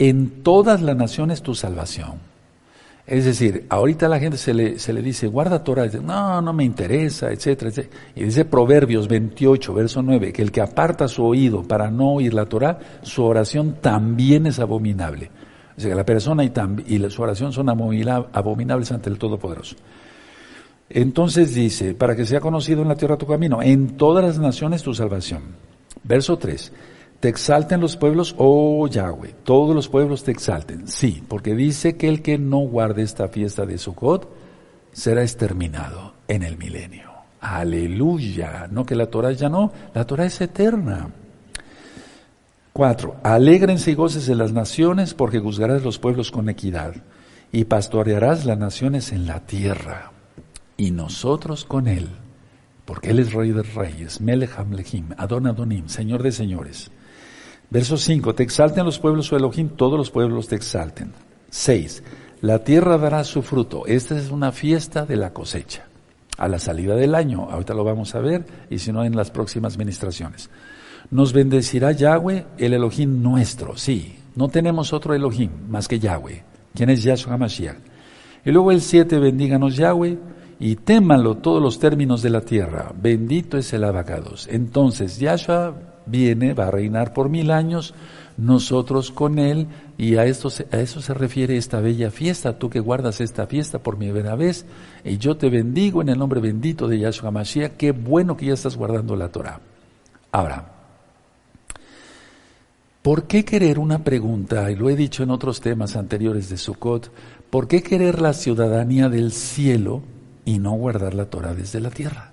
[0.00, 2.30] en todas las naciones tu salvación.
[3.06, 6.64] Es decir, ahorita la gente se le, se le dice, guarda Torah, no, no me
[6.64, 7.96] interesa, etcétera, etcétera.
[8.14, 12.32] Y dice Proverbios 28, verso 9, que el que aparta su oído para no oír
[12.32, 15.30] la Torah, su oración también es abominable.
[15.80, 16.52] O sea, la persona y,
[16.86, 19.76] y su oración son abominables ante el Todopoderoso.
[20.90, 24.82] Entonces dice, para que sea conocido en la tierra tu camino, en todas las naciones
[24.82, 25.42] tu salvación.
[26.02, 26.70] Verso 3,
[27.20, 30.86] te exalten los pueblos, oh Yahweh, todos los pueblos te exalten.
[30.86, 34.28] Sí, porque dice que el que no guarde esta fiesta de Sukkot
[34.92, 37.08] será exterminado en el milenio.
[37.40, 38.68] Aleluya.
[38.70, 41.08] No que la Torah ya no, la Torah es eterna.
[42.80, 46.94] Cuatro, alégrense y goces de las naciones porque juzgarás los pueblos con equidad
[47.52, 50.12] y pastorearás las naciones en la tierra
[50.78, 52.08] y nosotros con él,
[52.86, 56.90] porque él es rey de reyes, Melech Hamlechim, Adon Adonim, Señor de señores.
[57.68, 61.12] Verso 5, te exalten los pueblos, su Elohim, todos los pueblos te exalten.
[61.50, 62.02] 6,
[62.40, 63.84] la tierra dará su fruto.
[63.84, 65.84] Esta es una fiesta de la cosecha.
[66.38, 69.30] A la salida del año, ahorita lo vamos a ver, y si no en las
[69.30, 70.48] próximas ministraciones.
[71.10, 73.76] Nos bendecirá Yahweh, el Elohim nuestro.
[73.76, 76.44] Sí, no tenemos otro Elohim más que Yahweh,
[76.74, 77.76] quien es Yahshua HaMashiach.
[78.44, 80.18] Y luego el 7, bendíganos Yahweh,
[80.60, 82.92] y témanlo todos los términos de la tierra.
[82.94, 84.46] Bendito es el abacados.
[84.50, 85.74] Entonces, Yahshua
[86.06, 87.94] viene, va a reinar por mil años,
[88.36, 89.66] nosotros con él,
[89.98, 93.80] y a, esto, a eso se refiere esta bella fiesta, tú que guardas esta fiesta
[93.80, 94.64] por mi buena vez,
[95.04, 98.54] y yo te bendigo en el nombre bendito de Yahshua Mashiach, qué bueno que ya
[98.54, 99.60] estás guardando la Torah.
[100.32, 100.79] Ahora,
[103.02, 107.10] ¿por qué querer una pregunta, y lo he dicho en otros temas anteriores de Sukkot,
[107.50, 110.02] ¿por qué querer la ciudadanía del cielo
[110.44, 112.32] y no guardar la Torah desde la tierra?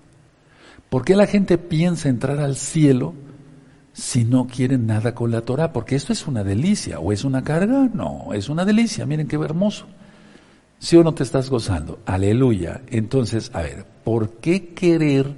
[0.90, 3.14] ¿Por qué la gente piensa entrar al cielo
[3.98, 7.44] si no quieren nada con la Torah, porque esto es una delicia, o es una
[7.44, 9.88] carga, no, es una delicia, miren qué hermoso.
[10.78, 12.82] Si ¿Sí o no te estás gozando, aleluya.
[12.88, 15.34] Entonces, a ver, ¿por qué querer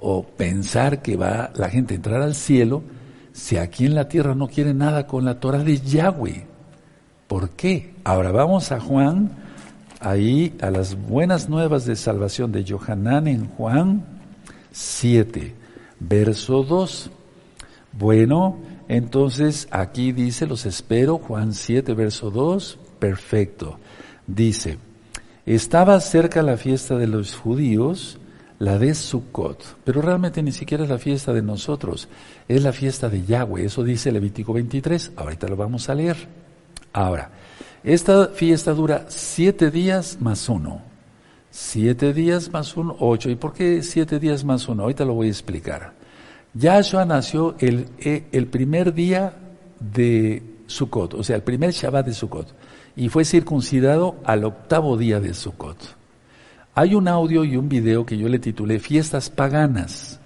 [0.00, 2.82] o pensar que va la gente a entrar al cielo
[3.38, 6.44] si aquí en la tierra no quieren nada con la Torah de Yahweh?
[7.28, 7.94] ¿Por qué?
[8.02, 9.30] Ahora vamos a Juan,
[10.00, 14.04] ahí a las buenas nuevas de salvación de Johanán en Juan
[14.72, 15.54] 7,
[16.00, 17.10] verso 2.
[17.92, 23.78] Bueno, entonces aquí dice, los espero, Juan 7, verso 2, perfecto.
[24.26, 24.78] Dice,
[25.46, 28.18] estaba cerca la fiesta de los judíos,
[28.58, 32.08] la de Sukkot, pero realmente ni siquiera es la fiesta de nosotros,
[32.48, 36.16] es la fiesta de Yahweh, eso dice Levítico 23, ahorita lo vamos a leer.
[36.92, 37.30] Ahora,
[37.84, 40.82] esta fiesta dura siete días más uno.
[41.50, 43.30] Siete días más uno, ocho.
[43.30, 44.82] ¿Y por qué siete días más uno?
[44.82, 45.92] Ahorita lo voy a explicar.
[46.54, 49.34] Yahshua nació el, eh, el primer día
[49.78, 52.54] de Sukkot, o sea, el primer Shabbat de Sukkot,
[52.96, 55.97] y fue circuncidado al octavo día de Sukkot.
[56.78, 60.20] Hay un audio y un video que yo le titulé Fiestas Paganas.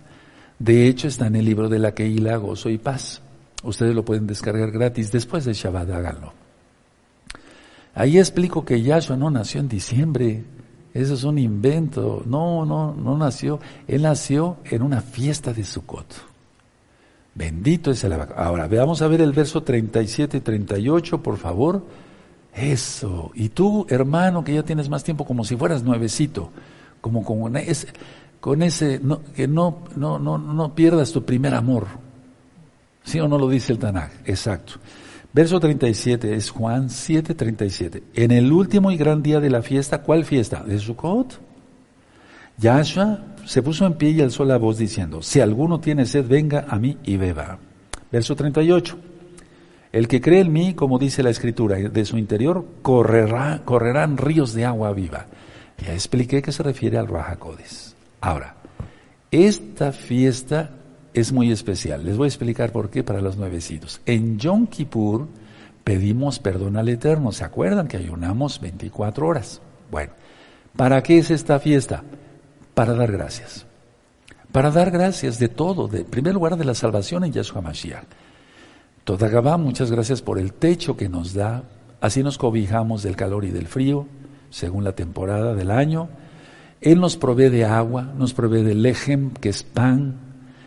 [0.58, 3.22] De hecho, está en el libro de la Keila, Gozo y Paz.
[3.62, 6.34] Ustedes lo pueden descargar gratis después de Shabbat, háganlo.
[7.94, 10.44] Ahí explico que Yahshua no nació en diciembre,
[10.92, 12.22] eso es un invento.
[12.26, 13.58] No, no, no nació.
[13.88, 16.14] Él nació en una fiesta de Sukkot.
[17.34, 21.82] Bendito es el Ahora, veamos a ver el verso 37 y 38, por favor.
[22.54, 23.30] Eso.
[23.34, 26.50] Y tú, hermano, que ya tienes más tiempo, como si fueras nuevecito,
[27.00, 27.88] como con ese,
[28.40, 29.00] con ese
[29.34, 31.86] que no, no, no, no pierdas tu primer amor.
[33.04, 34.10] ¿Sí o no lo dice el Tanaj?
[34.26, 34.74] Exacto.
[35.32, 38.02] Verso 37 es Juan 7:37.
[38.14, 40.62] En el último y gran día de la fiesta, ¿cuál fiesta?
[40.62, 41.40] De Sukkot.
[42.58, 46.66] Yahshua se puso en pie y alzó la voz diciendo, si alguno tiene sed, venga
[46.68, 47.58] a mí y beba.
[48.10, 48.98] Verso 38.
[49.92, 54.54] El que cree en mí, como dice la escritura, de su interior correrá, correrán ríos
[54.54, 55.26] de agua viva.
[55.86, 57.94] Ya expliqué que se refiere al Rajacodes.
[58.22, 58.56] Ahora,
[59.30, 60.70] esta fiesta
[61.12, 62.04] es muy especial.
[62.04, 64.00] Les voy a explicar por qué para los nuevecitos.
[64.06, 65.28] En Yom Kippur
[65.84, 67.30] pedimos perdón al Eterno.
[67.32, 69.60] ¿Se acuerdan que ayunamos 24 horas?
[69.90, 70.12] Bueno,
[70.74, 72.02] ¿para qué es esta fiesta?
[72.72, 73.66] Para dar gracias.
[74.52, 78.06] Para dar gracias de todo, de, en primer lugar de la salvación en Yahshua Mashiach.
[79.04, 81.64] Toda Gabá, muchas gracias por el techo que nos da.
[82.00, 84.06] Así nos cobijamos del calor y del frío,
[84.50, 86.08] según la temporada del año.
[86.80, 90.14] Él nos provee de agua, nos provee de lejem, que es pan.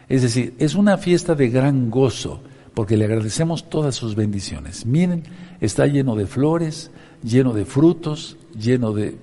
[0.10, 2.42] Es decir, es una fiesta de gran gozo,
[2.74, 4.86] porque le agradecemos todas sus bendiciones.
[4.86, 5.24] Miren,
[5.62, 6.92] está lleno de flores,
[7.24, 9.18] lleno de frutos, lleno de,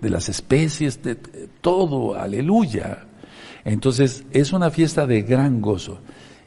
[0.00, 1.16] de las especies, de
[1.60, 3.04] todo, aleluya.
[3.64, 5.98] Entonces, es una fiesta de gran gozo.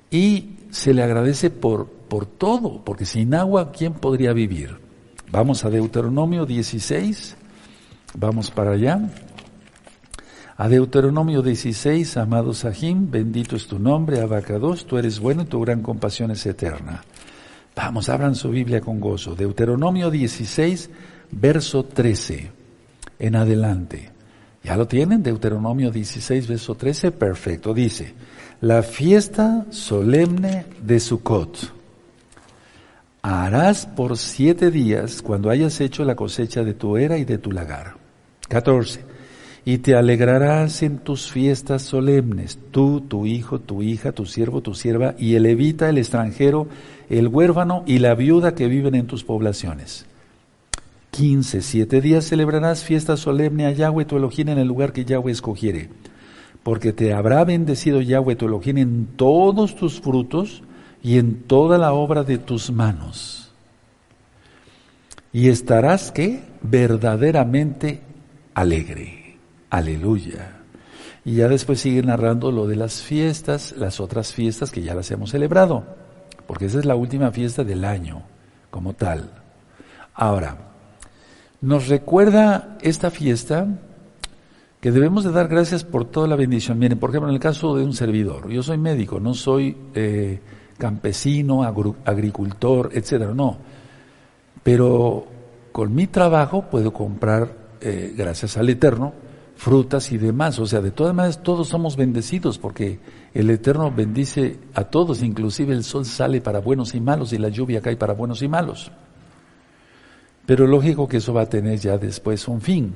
[0.09, 4.77] Y se le agradece por, por todo, porque sin agua, ¿quién podría vivir?
[5.29, 7.35] Vamos a Deuteronomio 16,
[8.15, 9.09] vamos para allá.
[10.55, 15.61] A Deuteronomio 16, amado Sahim, bendito es tu nombre, Abacados, tú eres bueno y tu
[15.61, 17.03] gran compasión es eterna.
[17.75, 19.35] Vamos, abran su Biblia con gozo.
[19.35, 20.89] Deuteronomio 16,
[21.29, 22.49] verso 13,
[23.19, 24.09] en adelante.
[24.63, 25.21] ¿Ya lo tienen?
[25.21, 27.73] Deuteronomio 16, verso 13, perfecto.
[27.75, 28.13] Dice,
[28.61, 31.73] la fiesta solemne de Sukkot.
[33.21, 37.51] Harás por siete días cuando hayas hecho la cosecha de tu era y de tu
[37.51, 37.97] lagar.
[38.47, 39.01] 14.
[39.65, 44.73] Y te alegrarás en tus fiestas solemnes, tú, tu hijo, tu hija, tu siervo, tu
[44.73, 46.67] sierva, y el levita, el extranjero,
[47.09, 50.05] el huérfano y la viuda que viven en tus poblaciones.
[51.11, 51.61] 15.
[51.61, 55.89] Siete días celebrarás fiesta solemne a Yahweh tu Elohim en el lugar que Yahweh escogiere
[56.67, 60.63] porque te habrá bendecido Yahweh tu Elohim en todos tus frutos
[61.01, 63.53] y en toda la obra de tus manos.
[65.31, 68.01] Y estarás que verdaderamente
[68.53, 69.37] alegre.
[69.69, 70.57] Aleluya.
[71.23, 75.09] Y ya después sigue narrando lo de las fiestas, las otras fiestas que ya las
[75.09, 75.85] hemos celebrado,
[76.47, 78.23] porque esa es la última fiesta del año
[78.71, 79.31] como tal.
[80.13, 80.57] Ahora,
[81.61, 83.69] nos recuerda esta fiesta
[84.87, 86.79] que debemos de dar gracias por toda la bendición.
[86.79, 90.39] Miren, por ejemplo, en el caso de un servidor, yo soy médico, no soy eh,
[90.77, 91.63] campesino,
[92.05, 93.57] agricultor, etcétera, no.
[94.63, 95.27] Pero
[95.73, 99.11] con mi trabajo puedo comprar, eh, gracias al Eterno,
[99.57, 100.57] frutas y demás.
[100.57, 103.01] O sea, de todas maneras, todos somos bendecidos porque
[103.33, 107.49] el Eterno bendice a todos, inclusive el sol sale para buenos y malos y la
[107.49, 108.89] lluvia cae para buenos y malos.
[110.45, 112.93] Pero lógico que eso va a tener ya después un fin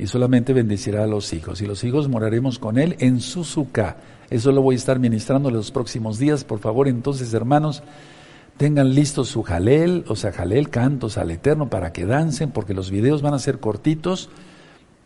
[0.00, 1.60] y solamente bendecirá a los hijos.
[1.60, 3.44] Y los hijos moraremos con él en su
[4.30, 6.42] Eso lo voy a estar ministrando los próximos días.
[6.42, 7.82] Por favor, entonces, hermanos,
[8.56, 12.90] tengan listos su jalel, o sea, jalel, cantos al Eterno para que dancen, porque los
[12.90, 14.30] videos van a ser cortitos,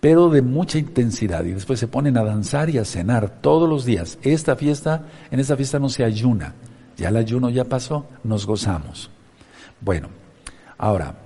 [0.01, 1.45] pero de mucha intensidad.
[1.45, 4.19] Y después se ponen a danzar y a cenar todos los días.
[4.23, 6.55] Esta fiesta, en esta fiesta no se ayuna.
[6.97, 9.11] Ya el ayuno ya pasó, nos gozamos.
[9.81, 10.07] Bueno,
[10.79, 11.17] ahora,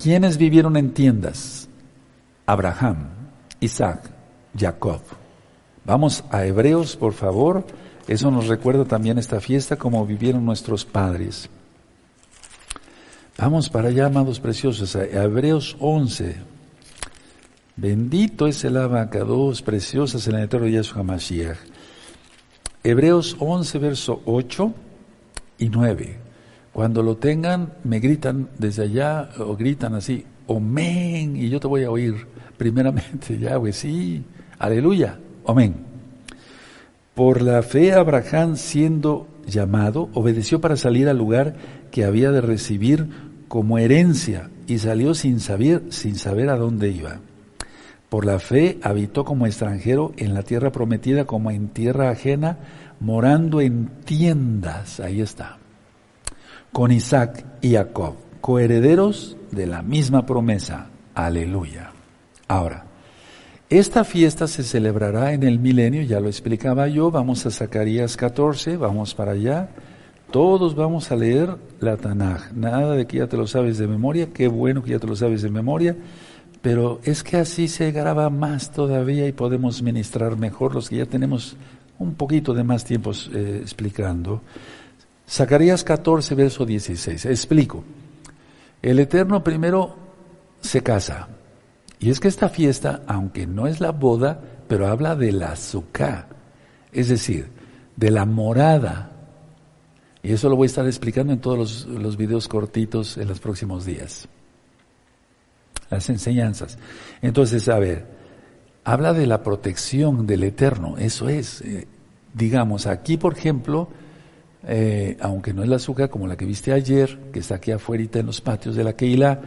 [0.00, 1.67] ¿quiénes vivieron en tiendas?
[2.48, 3.10] Abraham,
[3.60, 4.08] Isaac,
[4.56, 5.02] Jacob.
[5.84, 7.62] Vamos a Hebreos, por favor.
[8.06, 11.50] Eso nos recuerda también esta fiesta como vivieron nuestros padres.
[13.36, 16.36] Vamos para allá, amados preciosos, a Hebreos 11.
[17.76, 21.58] Bendito es el abacados, preciosas en el eterno Yahshua Mashiach.
[22.82, 24.72] Hebreos 11, verso 8
[25.58, 26.16] y 9.
[26.72, 31.84] Cuando lo tengan, me gritan desde allá o gritan así, Amén, y yo te voy
[31.84, 34.22] a oír primeramente, Yahweh, sí,
[34.58, 35.76] aleluya, amén.
[37.14, 41.56] Por la fe Abraham siendo llamado, obedeció para salir al lugar
[41.90, 43.08] que había de recibir
[43.48, 47.20] como herencia y salió sin saber, sin saber a dónde iba.
[48.08, 52.58] Por la fe habitó como extranjero en la tierra prometida como en tierra ajena,
[53.00, 55.58] morando en tiendas, ahí está,
[56.72, 60.86] con Isaac y Jacob, coherederos de la misma promesa.
[61.14, 61.97] Aleluya.
[62.48, 62.84] Ahora,
[63.68, 68.78] esta fiesta se celebrará en el milenio, ya lo explicaba yo, vamos a Zacarías 14,
[68.78, 69.68] vamos para allá.
[70.30, 72.52] Todos vamos a leer la Tanaj.
[72.54, 75.14] Nada de que ya te lo sabes de memoria, qué bueno que ya te lo
[75.14, 75.94] sabes de memoria,
[76.62, 81.06] pero es que así se graba más todavía y podemos ministrar mejor los que ya
[81.06, 81.56] tenemos
[81.98, 84.40] un poquito de más tiempo eh, explicando.
[85.28, 87.26] Zacarías 14, verso 16.
[87.26, 87.84] Explico.
[88.80, 89.94] El Eterno primero
[90.62, 91.28] se casa,
[92.00, 96.28] y es que esta fiesta, aunque no es la boda, pero habla de la azúcar,
[96.92, 97.48] es decir,
[97.96, 99.12] de la morada.
[100.22, 103.40] Y eso lo voy a estar explicando en todos los, los videos cortitos en los
[103.40, 104.28] próximos días.
[105.90, 106.78] Las enseñanzas.
[107.22, 108.06] Entonces, a ver,
[108.84, 111.62] habla de la protección del Eterno, eso es.
[111.62, 111.88] Eh,
[112.34, 113.88] digamos, aquí, por ejemplo,
[114.66, 118.04] eh, aunque no es la azúcar como la que viste ayer, que está aquí afuera
[118.12, 119.40] en los patios de la Keila,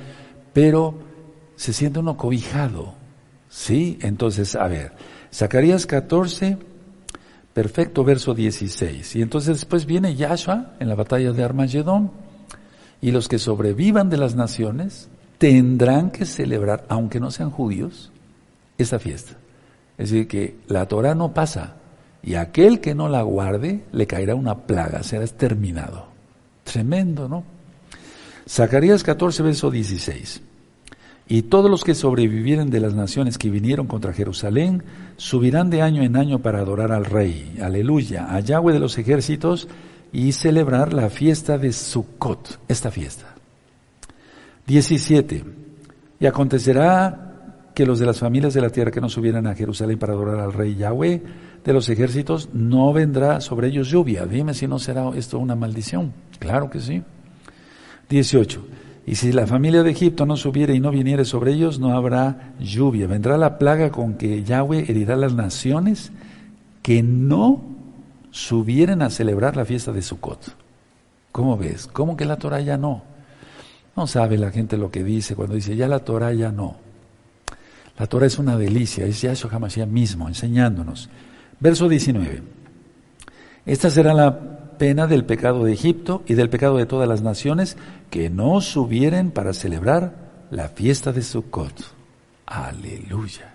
[0.52, 1.11] pero
[1.62, 2.96] se siente uno cobijado,
[3.48, 4.00] ¿sí?
[4.02, 4.94] Entonces, a ver,
[5.32, 6.58] Zacarías 14,
[7.54, 9.16] perfecto, verso 16.
[9.18, 12.10] Y entonces después viene Yahshua en la batalla de Armagedón,
[13.00, 15.08] y los que sobrevivan de las naciones
[15.38, 18.12] tendrán que celebrar, aunque no sean judíos,
[18.80, 19.34] esa fiesta.
[20.00, 21.76] Es decir, que la Torah no pasa,
[22.24, 26.08] y aquel que no la guarde le caerá una plaga, será exterminado.
[26.64, 27.44] Tremendo, ¿no?
[28.50, 30.42] Zacarías 14, verso 16.
[31.28, 34.84] Y todos los que sobrevivieren de las naciones que vinieron contra Jerusalén
[35.18, 39.68] subirán de año en año para adorar al Rey, aleluya, a Yahweh de los ejércitos
[40.12, 43.36] y celebrar la fiesta de Sukkot, esta fiesta.
[44.68, 45.44] 17.
[46.20, 47.32] Y acontecerá
[47.74, 50.40] que los de las familias de la tierra que no subieran a Jerusalén para adorar
[50.40, 51.22] al Rey Yahweh
[51.64, 54.26] de los ejércitos, no vendrá sobre ellos lluvia.
[54.26, 56.12] Dime si no será esto una maldición.
[56.40, 57.04] Claro que sí.
[58.10, 58.66] 18.
[59.06, 62.54] Y si la familia de Egipto no subiere y no viniere sobre ellos, no habrá
[62.60, 63.08] lluvia.
[63.08, 66.12] Vendrá la plaga con que Yahweh herirá las naciones
[66.84, 67.62] que no
[68.30, 70.56] subieren a celebrar la fiesta de Sukkot.
[71.32, 71.88] ¿Cómo ves?
[71.88, 73.04] ¿Cómo que la Torah ya no?
[73.96, 76.78] No sabe la gente lo que dice cuando dice ya la Torah ya no.
[77.98, 81.10] La Torah es una delicia, es Yahshua HaMashiach mismo enseñándonos.
[81.60, 82.42] Verso 19.
[83.66, 87.78] Esta será la pena del pecado de Egipto y del pecado de todas las naciones
[88.10, 90.16] que no subieren para celebrar
[90.50, 91.72] la fiesta de Sukkot.
[92.48, 93.54] Aleluya.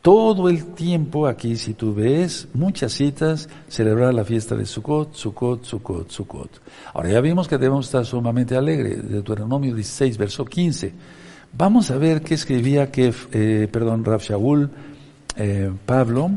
[0.00, 5.64] Todo el tiempo aquí, si tú ves muchas citas, celebrar la fiesta de Sukkot, Sukkot,
[5.64, 6.60] Sukkot, Sukkot.
[6.92, 9.10] Ahora ya vimos que debemos estar sumamente alegres.
[9.10, 10.92] Deuteronomio 16, verso 15.
[11.58, 14.04] Vamos a ver qué escribía que, eh, perdón,
[15.36, 16.30] eh, Pablo.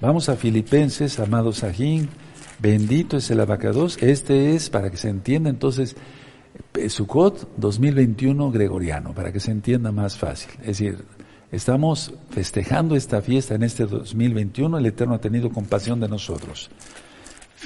[0.00, 2.08] Vamos a Filipenses, amado Sajín.
[2.58, 3.98] Bendito es el abacados.
[4.00, 5.96] Este es, para que se entienda entonces,
[6.74, 10.50] eh, Sukkot 2021 gregoriano, para que se entienda más fácil.
[10.60, 11.04] Es decir,
[11.52, 14.78] estamos festejando esta fiesta en este 2021.
[14.78, 16.70] El Eterno ha tenido compasión de nosotros.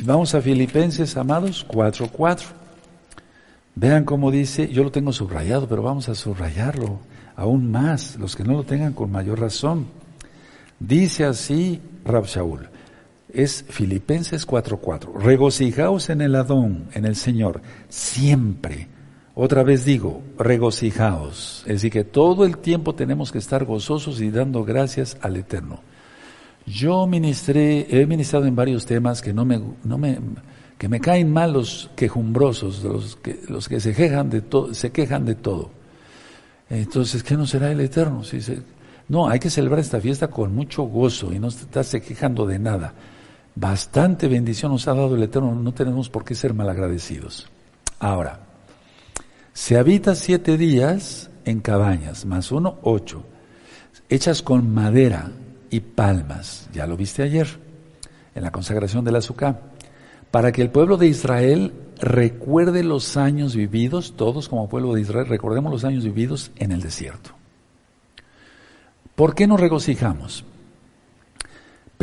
[0.03, 2.47] Vamos a Filipenses, amados, 4.4.
[3.75, 7.01] Vean cómo dice, yo lo tengo subrayado, pero vamos a subrayarlo
[7.37, 9.87] aún más, los que no lo tengan con mayor razón.
[10.79, 12.69] Dice así Rab Shaul,
[13.33, 18.89] es Filipenses 4:4, regocijaos en el Adón, en el Señor, siempre.
[19.35, 21.63] Otra vez digo, regocijaos.
[21.67, 25.81] Es decir, que todo el tiempo tenemos que estar gozosos y dando gracias al Eterno.
[26.67, 30.19] Yo ministré, he ministrado en varios temas que no me, no me,
[30.79, 34.91] que me caen mal los quejumbrosos, los que, los que se, quejan de todo, se
[34.91, 35.71] quejan de todo.
[36.69, 38.23] Entonces, ¿qué no será el Eterno?
[38.25, 38.39] Si
[39.09, 42.95] no, hay que celebrar esta fiesta con mucho gozo y no estarse quejando de nada.
[43.55, 47.49] Bastante bendición nos ha dado el Eterno, no tenemos por qué ser malagradecidos.
[47.99, 48.41] Ahora,
[49.53, 53.25] se habita siete días en cabañas, más uno, ocho,
[54.09, 55.31] hechas con madera
[55.71, 56.69] y palmas.
[56.73, 57.47] Ya lo viste ayer,
[58.35, 59.73] en la consagración del azúcar
[60.33, 65.27] para que el pueblo de Israel recuerde los años vividos, todos como pueblo de Israel,
[65.29, 67.33] recordemos los años vividos en el desierto.
[69.15, 70.45] ¿Por qué nos regocijamos?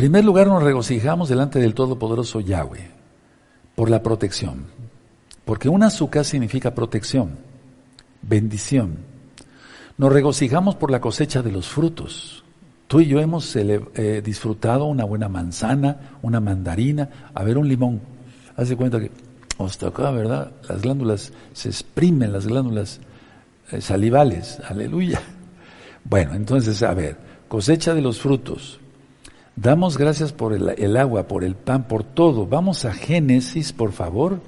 [0.00, 2.88] Primer lugar, nos regocijamos delante del Todopoderoso Yahweh
[3.74, 4.64] por la protección.
[5.44, 7.36] Porque un azúcar significa protección,
[8.22, 8.96] bendición.
[9.98, 12.42] Nos regocijamos por la cosecha de los frutos.
[12.86, 18.00] Tú y yo hemos eh, disfrutado una buena manzana, una mandarina, a ver un limón
[18.56, 19.10] Hace cuenta que
[19.58, 20.50] hasta acá, ¿verdad?
[20.66, 23.00] Las glándulas se exprimen, las glándulas
[23.70, 24.62] eh, salivales.
[24.66, 25.20] Aleluya.
[26.04, 28.79] Bueno, entonces, a ver, cosecha de los frutos.
[29.60, 32.46] Damos gracias por el, agua, por el pan, por todo.
[32.46, 34.40] Vamos a Génesis, por favor.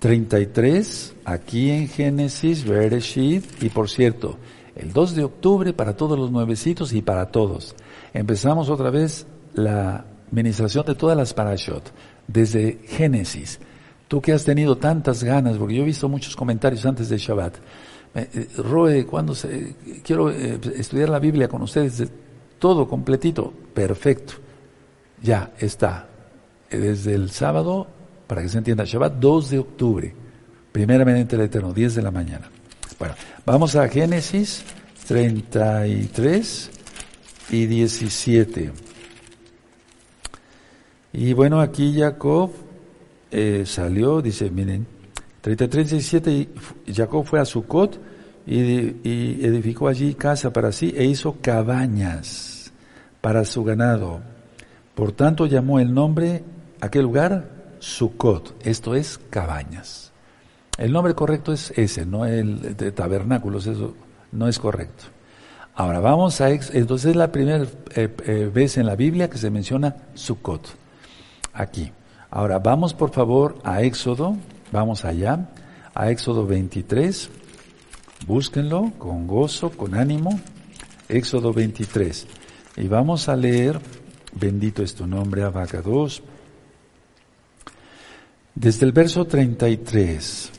[0.00, 4.36] 33, aquí en Génesis, Bereshit, y por cierto,
[4.76, 7.74] el 2 de octubre para todos los nuevecitos y para todos.
[8.12, 11.90] Empezamos otra vez la administración de todas las parashot
[12.28, 13.60] desde Génesis.
[14.08, 17.56] Tú que has tenido tantas ganas, porque yo he visto muchos comentarios antes de Shabbat.
[18.14, 22.06] Eh, Roe, cuando se, quiero eh, estudiar la Biblia con ustedes,
[22.58, 24.34] todo completito, perfecto.
[25.22, 26.06] Ya está.
[26.70, 27.86] Desde el sábado,
[28.26, 30.14] para que se entienda, Shabbat 2 de octubre,
[30.72, 32.48] primeramente el Eterno, 10 de la mañana.
[32.98, 33.14] Bueno,
[33.44, 34.62] vamos a Génesis
[35.08, 36.70] 33
[37.50, 38.72] y 17.
[41.12, 42.52] Y bueno, aquí Jacob
[43.32, 44.86] eh, salió, dice, miren,
[45.40, 46.48] 33, 17,
[46.94, 48.00] Jacob fue a Sucot
[48.46, 52.72] y, y edificó allí casa para sí e hizo cabañas
[53.20, 54.20] para su ganado.
[54.94, 56.44] Por tanto llamó el nombre,
[56.80, 60.12] aquel lugar, Sucot, esto es cabañas.
[60.78, 63.94] El nombre correcto es ese, no el de tabernáculos, eso
[64.32, 65.04] no es correcto.
[65.74, 67.64] Ahora vamos a, entonces es la primera
[67.94, 70.68] eh, eh, vez en la Biblia que se menciona Sukkot,
[71.52, 71.92] aquí.
[72.30, 74.36] Ahora vamos por favor a Éxodo,
[74.72, 75.48] vamos allá,
[75.94, 77.30] a Éxodo 23,
[78.26, 80.38] búsquenlo con gozo, con ánimo,
[81.08, 82.26] Éxodo 23.
[82.76, 83.80] Y vamos a leer,
[84.32, 86.22] bendito es tu nombre, Abacados,
[88.54, 90.50] desde el verso 33.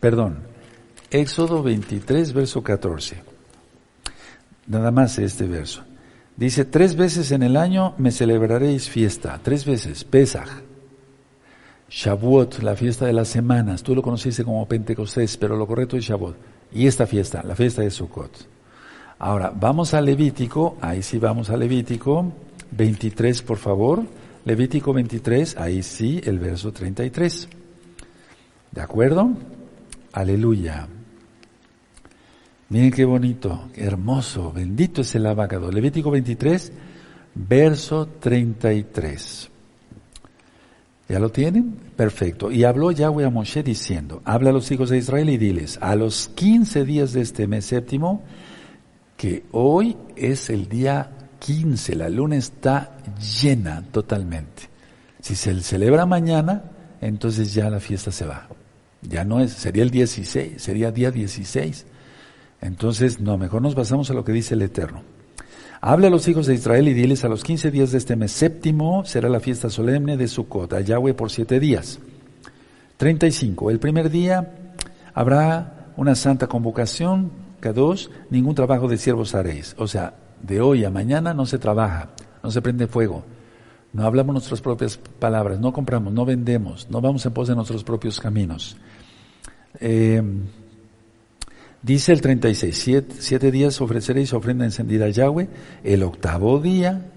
[0.00, 0.38] Perdón,
[1.10, 3.16] Éxodo 23, verso 14.
[4.66, 5.84] Nada más este verso.
[6.36, 9.40] Dice, tres veces en el año me celebraréis fiesta.
[9.42, 10.04] Tres veces.
[10.04, 10.48] Pesach.
[11.88, 13.82] Shavuot, la fiesta de las semanas.
[13.82, 16.36] Tú lo conociste como Pentecostés, pero lo correcto es Shavuot.
[16.72, 18.55] Y esta fiesta, la fiesta de Sukkot.
[19.18, 20.76] Ahora, vamos a Levítico.
[20.80, 22.32] Ahí sí vamos a Levítico.
[22.72, 24.02] 23, por favor.
[24.44, 27.48] Levítico 23, ahí sí, el verso 33.
[28.70, 29.30] ¿De acuerdo?
[30.12, 30.86] Aleluya.
[32.68, 35.70] Miren qué bonito, hermoso, bendito es el abacado.
[35.70, 36.72] Levítico 23,
[37.34, 39.50] verso 33.
[41.08, 41.76] ¿Ya lo tienen?
[41.96, 42.50] Perfecto.
[42.50, 45.94] Y habló Yahweh a Moshe diciendo, habla a los hijos de Israel y diles, a
[45.94, 48.22] los 15 días de este mes séptimo,
[49.16, 52.98] que hoy es el día 15, la luna está
[53.40, 54.64] llena totalmente.
[55.20, 56.64] Si se celebra mañana,
[57.00, 58.48] entonces ya la fiesta se va.
[59.02, 61.86] Ya no es, sería el 16, sería día 16.
[62.60, 65.02] Entonces, no, mejor nos basamos a lo que dice el Eterno.
[65.80, 68.32] Habla a los hijos de Israel y diles a los quince días de este mes
[68.32, 72.00] séptimo será la fiesta solemne de Sukkot, a Yahweh por siete días.
[72.96, 73.70] 35.
[73.70, 74.72] El primer día
[75.12, 77.30] habrá una santa convocación,
[77.72, 79.74] dos, ningún trabajo de siervos haréis.
[79.78, 82.10] O sea, de hoy a mañana no se trabaja,
[82.42, 83.24] no se prende fuego,
[83.92, 87.84] no hablamos nuestras propias palabras, no compramos, no vendemos, no vamos en pos de nuestros
[87.84, 88.76] propios caminos.
[89.80, 90.22] Eh,
[91.86, 95.48] Dice el 36, siete, días ofreceréis ofrenda encendida a Yahweh,
[95.84, 97.12] el octavo día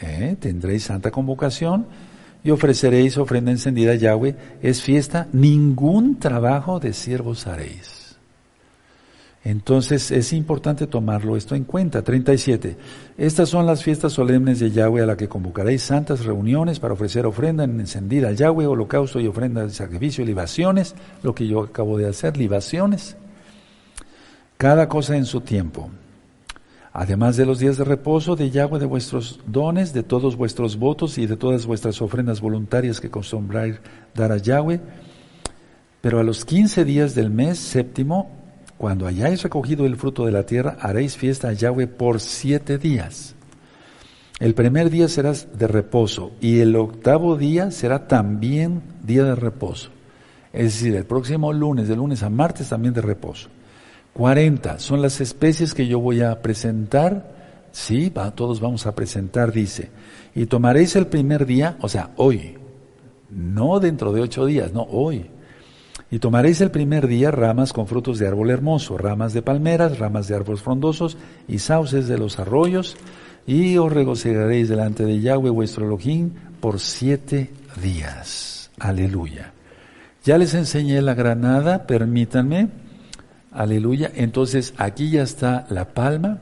[0.00, 1.86] eh, tendréis santa convocación
[2.44, 7.95] y ofreceréis ofrenda encendida a Yahweh, es fiesta, ningún trabajo de siervos haréis.
[9.48, 12.02] Entonces es importante tomarlo esto en cuenta.
[12.02, 12.76] 37.
[13.16, 17.26] Estas son las fiestas solemnes de Yahweh a la que convocaréis santas reuniones para ofrecer
[17.26, 22.08] ofrenda encendida a Yahweh, holocausto y ofrenda de sacrificio libaciones, lo que yo acabo de
[22.08, 23.16] hacer, libaciones
[24.56, 25.90] cada cosa en su tiempo.
[26.92, 31.18] Además de los días de reposo de Yahweh, de vuestros dones, de todos vuestros votos
[31.18, 33.76] y de todas vuestras ofrendas voluntarias que acostumbráis
[34.12, 34.80] dar a Yahweh,
[36.00, 38.45] pero a los quince días del mes séptimo,
[38.78, 43.34] cuando hayáis recogido el fruto de la tierra, haréis fiesta a Yahweh por siete días.
[44.38, 49.90] El primer día será de reposo y el octavo día será también día de reposo.
[50.52, 53.48] Es decir, el próximo lunes, de lunes a martes, también de reposo.
[54.12, 57.34] 40 son las especies que yo voy a presentar.
[57.72, 59.90] Sí, va, todos vamos a presentar, dice.
[60.34, 62.56] Y tomaréis el primer día, o sea, hoy,
[63.30, 65.30] no dentro de ocho días, no, hoy.
[66.10, 70.28] Y tomaréis el primer día ramas con frutos de árbol hermoso, ramas de palmeras, ramas
[70.28, 71.16] de árboles frondosos
[71.48, 72.96] y sauces de los arroyos,
[73.46, 76.30] y os regocijaréis delante de Yahweh vuestro Elohim
[76.60, 77.50] por siete
[77.82, 78.70] días.
[78.78, 79.52] Aleluya.
[80.24, 82.70] Ya les enseñé la granada, permítanme
[83.56, 84.12] Aleluya.
[84.14, 86.40] Entonces aquí ya está la palma,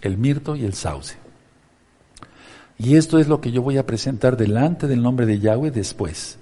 [0.00, 1.16] el mirto y el sauce.
[2.78, 6.38] Y esto es lo que yo voy a presentar delante del nombre de Yahweh después.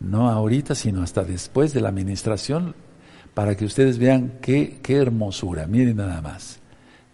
[0.00, 2.74] No ahorita, sino hasta después de la administración,
[3.34, 5.66] para que ustedes vean qué, qué hermosura.
[5.66, 6.58] Miren nada más.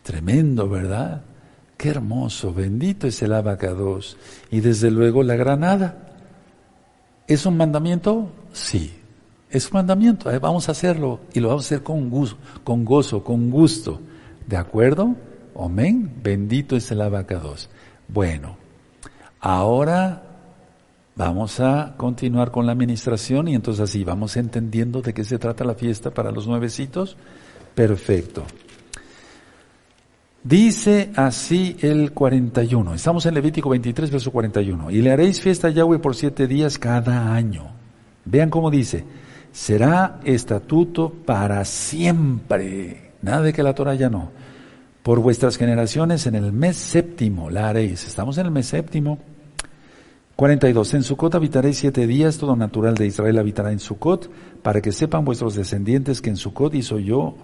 [0.02, 1.22] Tremendo, ¿verdad?
[1.76, 2.52] Qué hermoso.
[2.52, 4.16] Bendito es el abacados.
[4.50, 6.10] Y desde luego la granada.
[7.26, 8.30] ¿Es un mandamiento?
[8.52, 8.92] Sí.
[9.52, 12.86] Es un mandamiento, eh, vamos a hacerlo y lo vamos a hacer con gusto, con
[12.86, 14.00] gozo, con gusto.
[14.46, 15.14] ¿De acuerdo?
[15.58, 16.10] Amén.
[16.22, 17.68] Bendito es el abacados.
[18.08, 18.56] Bueno,
[19.40, 20.31] ahora
[21.16, 25.64] vamos a continuar con la administración y entonces así vamos entendiendo de qué se trata
[25.64, 27.16] la fiesta para los nuevecitos.
[27.74, 28.44] Perfecto.
[30.44, 32.94] Dice así el 41.
[32.94, 34.90] Estamos en Levítico 23, verso 41.
[34.90, 37.70] Y le haréis fiesta a Yahweh por siete días cada año.
[38.24, 39.04] Vean cómo dice
[39.52, 43.12] será estatuto para siempre.
[43.20, 44.30] Nada de que la Torah ya no.
[45.02, 48.06] Por vuestras generaciones en el mes séptimo la haréis.
[48.06, 49.18] Estamos en el mes séptimo.
[50.36, 50.94] 42.
[50.94, 54.30] En Sucot habitaréis siete días, todo natural de Israel habitará en Sucot,
[54.62, 57.34] para que sepan vuestros descendientes que en Sucot hizo yo,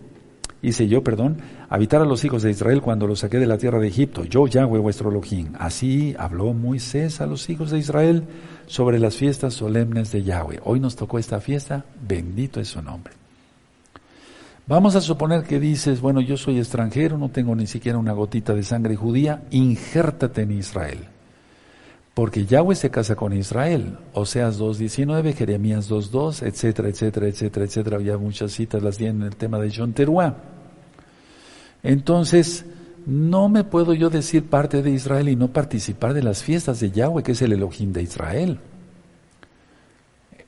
[0.62, 3.78] hice yo, perdón, habitar a los hijos de Israel cuando los saqué de la tierra
[3.78, 5.52] de Egipto, yo Yahweh vuestro Elohim.
[5.58, 8.24] Así habló Moisés a los hijos de Israel
[8.66, 10.60] sobre las fiestas solemnes de Yahweh.
[10.64, 13.12] Hoy nos tocó esta fiesta, bendito es su nombre.
[14.66, 18.54] Vamos a suponer que dices, bueno, yo soy extranjero, no tengo ni siquiera una gotita
[18.54, 20.98] de sangre judía, injértate en Israel.
[22.18, 23.96] Porque Yahweh se casa con Israel.
[24.12, 27.96] Oseas 2.19, Jeremías 2.2, etcétera, etcétera, etcétera, etcétera.
[27.96, 30.34] Había muchas citas, las di en el tema de John Teruá.
[31.84, 32.64] Entonces,
[33.06, 36.90] no me puedo yo decir parte de Israel y no participar de las fiestas de
[36.90, 38.58] Yahweh, que es el Elohim de Israel.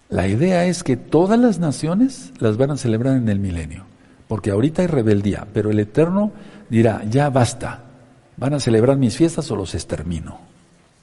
[0.09, 3.85] La idea es que todas las naciones las van a celebrar en el milenio,
[4.27, 6.33] porque ahorita hay rebeldía, pero el Eterno
[6.68, 7.85] dirá, ya basta,
[8.37, 10.49] van a celebrar mis fiestas o los extermino.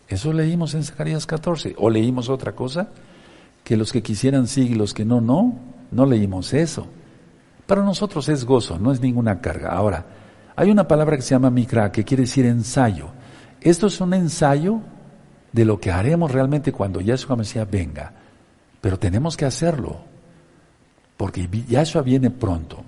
[0.07, 1.75] Eso leímos en Zacarías 14.
[1.77, 2.89] O leímos otra cosa,
[3.63, 5.59] que los que quisieran sí y los que no, no.
[5.91, 6.87] No leímos eso.
[7.65, 9.69] Para nosotros es gozo, no es ninguna carga.
[9.69, 10.05] Ahora,
[10.55, 13.09] hay una palabra que se llama mikra, que quiere decir ensayo.
[13.61, 14.79] Esto es un ensayo
[15.51, 18.13] de lo que haremos realmente cuando Yahshua Mesías venga.
[18.79, 19.97] Pero tenemos que hacerlo,
[21.17, 22.83] porque Yahshua viene pronto.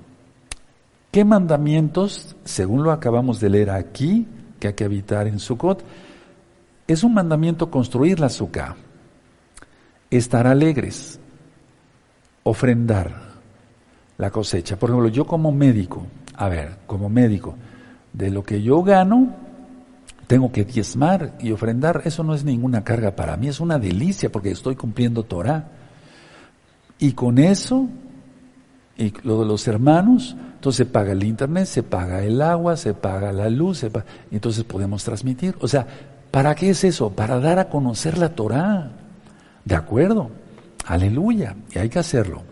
[1.12, 4.28] ¿Qué mandamientos, según lo acabamos de leer aquí,
[4.60, 5.84] que hay que habitar en Sukkot,
[6.90, 8.76] es un mandamiento construir la azúcar,
[10.10, 11.20] estar alegres,
[12.44, 13.30] ofrendar
[14.18, 14.78] la cosecha.
[14.78, 17.56] Por ejemplo, yo como médico, a ver, como médico,
[18.12, 19.36] de lo que yo gano,
[20.26, 22.02] tengo que diezmar y ofrendar.
[22.06, 25.70] Eso no es ninguna carga para mí, es una delicia porque estoy cumpliendo Torah.
[26.98, 27.88] Y con eso,
[28.98, 32.94] y lo de los hermanos, entonces se paga el internet, se paga el agua, se
[32.94, 33.92] paga la luz, se
[34.30, 35.56] y entonces podemos transmitir.
[35.62, 35.88] O sea,
[36.32, 37.12] ¿Para qué es eso?
[37.12, 38.92] Para dar a conocer la Torah.
[39.66, 40.30] ¿De acuerdo?
[40.86, 41.56] Aleluya.
[41.74, 42.44] Y hay que hacerlo.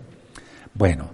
[0.73, 1.05] Bueno,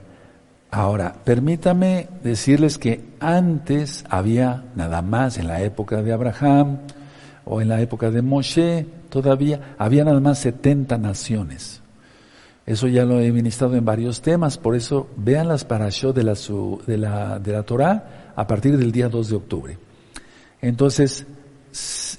[0.71, 6.79] ahora, permítame decirles que antes había nada más en la época de Abraham
[7.45, 11.81] o en la época de Moshe, todavía había nada más 70 naciones.
[12.65, 16.33] Eso ya lo he ministrado en varios temas, por eso vean las parashot de la,
[16.87, 19.77] de la, de la Torah a partir del día 2 de octubre.
[20.61, 21.25] Entonces,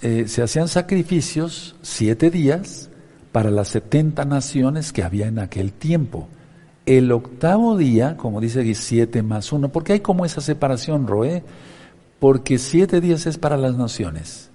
[0.03, 2.91] eh, se hacían sacrificios siete días
[3.31, 6.29] para las setenta naciones que había en aquel tiempo.
[6.87, 11.43] El octavo día, como dice aquí, siete más uno, porque hay como esa separación, Roé,
[12.19, 14.51] porque siete días es para las naciones,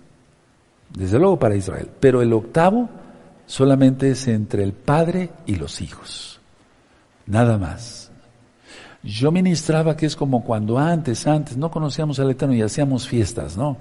[0.93, 2.89] desde luego para Israel, pero el octavo
[3.45, 6.39] solamente es entre el padre y los hijos,
[7.26, 8.12] nada más.
[9.02, 13.56] Yo ministraba que es como cuando antes, antes, no conocíamos al Eterno y hacíamos fiestas,
[13.56, 13.78] ¿no?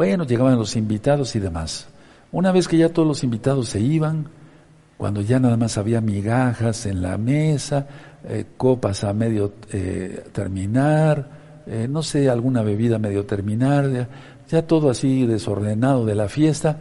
[0.00, 1.86] Bueno, llegaban los invitados y demás.
[2.32, 4.28] Una vez que ya todos los invitados se iban,
[4.96, 7.86] cuando ya nada más había migajas en la mesa,
[8.24, 11.28] eh, copas a medio eh, terminar,
[11.66, 14.08] eh, no sé, alguna bebida medio terminar,
[14.48, 16.78] ya, todo así desordenado de la fiesta,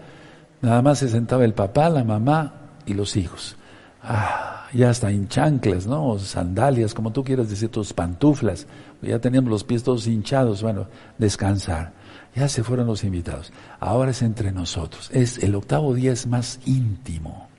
[0.61, 2.53] nada más se sentaba el papá, la mamá
[2.86, 3.57] y los hijos.
[4.01, 6.17] Ah, ya hasta en chanclas, ¿no?
[6.20, 8.65] sandalias, como tú quieras decir, tus pantuflas.
[9.01, 11.99] Ya teníamos los pies todos hinchados, bueno, descansar.
[12.36, 13.51] Ya se fueron los invitados.
[13.80, 15.09] Ahora es entre nosotros.
[15.13, 17.49] Es el octavo día es más íntimo.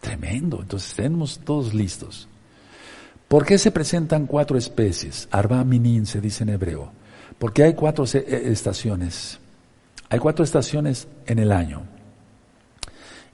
[0.00, 0.60] Tremendo.
[0.62, 2.28] Entonces tenemos todos listos.
[3.26, 5.28] ¿Por qué se presentan cuatro especies?
[5.30, 6.92] Arba minin se dice en hebreo.
[7.38, 9.38] Porque hay cuatro eh, estaciones.
[10.08, 11.82] Hay cuatro estaciones en el año.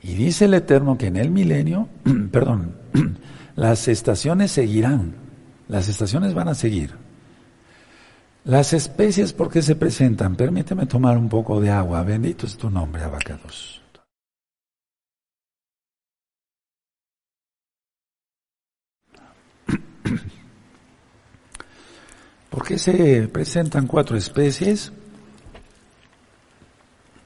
[0.02, 1.88] Y dice el Eterno que en el milenio,
[2.32, 2.76] perdón,
[3.56, 5.14] las estaciones seguirán.
[5.68, 7.03] Las estaciones van a seguir.
[8.44, 10.36] Las especies, ¿por qué se presentan?
[10.36, 12.02] Permíteme tomar un poco de agua.
[12.02, 13.80] Bendito es tu nombre, abacados.
[22.50, 24.92] ¿Por qué se presentan cuatro especies?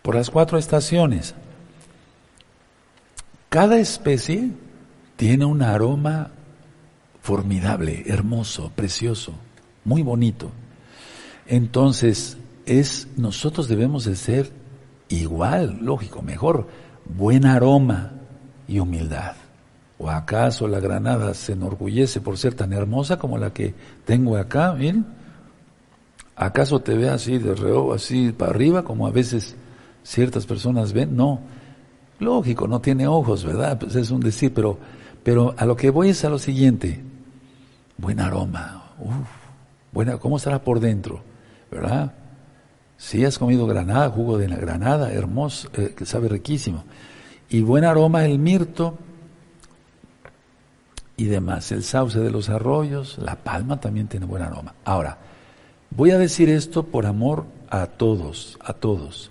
[0.03, 1.35] Por las cuatro estaciones.
[3.49, 4.53] Cada especie
[5.17, 6.31] tiene un aroma
[7.21, 9.35] formidable, hermoso, precioso,
[9.85, 10.53] muy bonito.
[11.49, 12.37] Entonces,
[12.67, 14.51] es, nosotros debemos de ser
[15.09, 16.69] igual, lógico, mejor,
[17.17, 18.13] buen aroma
[18.69, 19.35] y humildad.
[19.99, 23.75] ¿O acaso la granada se enorgullece por ser tan hermosa como la que
[24.05, 24.73] tengo acá?
[24.75, 25.07] Miren.
[26.37, 29.57] ¿Acaso te ve así de reojo, así para arriba, como a veces
[30.05, 31.17] ciertas personas ven?
[31.17, 31.41] No.
[32.21, 33.79] Lógico, no tiene ojos, ¿verdad?
[33.79, 34.79] Pues es un decir, pero,
[35.25, 37.01] pero a lo que voy es a lo siguiente.
[37.97, 38.93] Buen aroma.
[39.01, 39.27] Uf,
[39.91, 41.28] buena, ¿cómo estará por dentro?
[41.71, 42.13] ¿Verdad?
[42.97, 46.85] Si has comido granada, jugo de granada, hermoso, eh, que sabe riquísimo.
[47.51, 48.99] y buen aroma el mirto
[51.17, 51.73] y demás.
[51.73, 54.75] El sauce de los arroyos, la palma también tiene buen aroma.
[54.85, 55.19] Ahora,
[55.91, 59.31] voy a decir esto por amor a todos, a todos.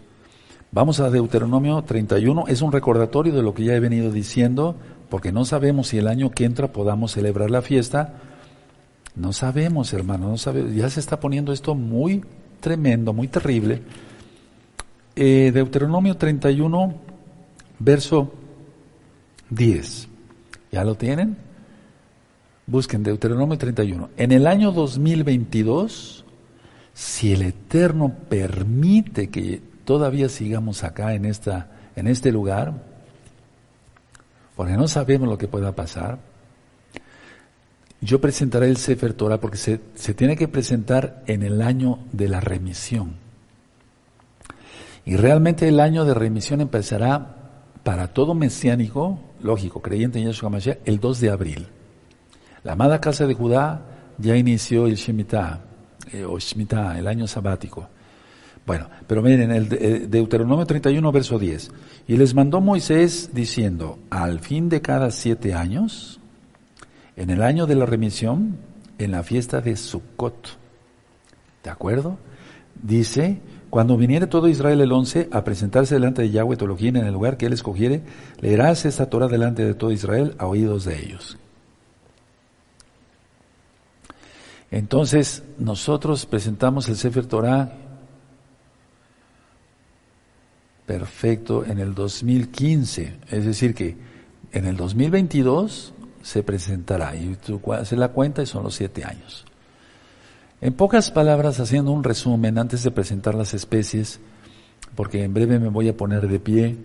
[0.72, 4.76] Vamos a Deuteronomio 31, es un recordatorio de lo que ya he venido diciendo,
[5.10, 8.16] porque no sabemos si el año que entra podamos celebrar la fiesta.
[9.18, 10.76] No sabemos, hermano, no sabemos.
[10.76, 12.24] Ya se está poniendo esto muy
[12.60, 13.82] tremendo, muy terrible.
[15.16, 16.94] Eh, Deuteronomio 31,
[17.80, 18.32] verso
[19.50, 20.08] 10.
[20.72, 21.36] ¿Ya lo tienen?
[22.68, 24.12] Busquen Deuteronomio 31.
[24.18, 26.24] En el año 2022,
[26.94, 32.84] si el Eterno permite que todavía sigamos acá en, esta, en este lugar,
[34.56, 36.20] porque no sabemos lo que pueda pasar,
[38.02, 42.40] yo presentaré el Sefer Torah porque se, tiene que presentar en el año de la
[42.40, 43.16] remisión.
[45.06, 47.36] Y realmente el año de remisión empezará
[47.84, 51.68] para todo mesiánico, lógico, creyente en Yeshua Mashiach, el 2 de abril.
[52.64, 53.86] La amada casa de Judá
[54.18, 55.62] ya inició el Shemitah,
[56.12, 57.88] eh, o Shemitah, el año sabático.
[58.66, 61.72] Bueno, pero miren, el eh, Deuteronomio 31, verso 10.
[62.10, 66.17] Y les mandó Moisés diciendo, al fin de cada siete años,
[67.18, 68.58] en el año de la remisión,
[69.00, 70.58] en la fiesta de Sukkot.
[71.64, 72.18] ¿De acuerdo?
[72.82, 77.14] Dice, cuando viniere todo Israel el once a presentarse delante de Yahweh Toloquín en el
[77.14, 78.04] lugar que él escogiere,
[78.40, 81.38] leerás esta Torah delante de todo Israel a oídos de ellos.
[84.70, 87.72] Entonces, nosotros presentamos el Sefer Torah
[90.86, 93.98] perfecto en el 2015, es decir que
[94.52, 95.94] en el 2022
[96.28, 99.46] se presentará y tú haces la cuenta y son los siete años.
[100.60, 104.20] En pocas palabras, haciendo un resumen antes de presentar las especies,
[104.94, 106.76] porque en breve me voy a poner de pie,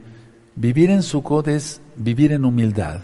[0.55, 3.01] vivir en Sukkot es vivir en humildad.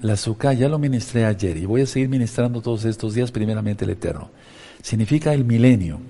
[0.00, 3.84] La Sukkah ya lo ministré ayer y voy a seguir ministrando todos estos días, primeramente
[3.84, 4.30] el Eterno.
[4.80, 6.00] Significa el milenio.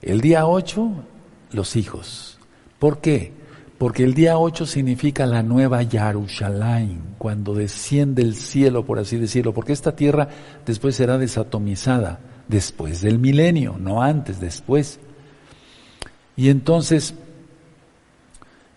[0.00, 0.90] El día 8,
[1.52, 2.38] los hijos.
[2.78, 3.32] ¿Por qué?
[3.78, 9.52] Porque el día 8 significa la nueva Yarushalayim, cuando desciende el cielo, por así decirlo,
[9.52, 10.28] porque esta tierra
[10.64, 14.98] después será desatomizada, después del milenio, no antes, después.
[16.36, 17.14] Y entonces,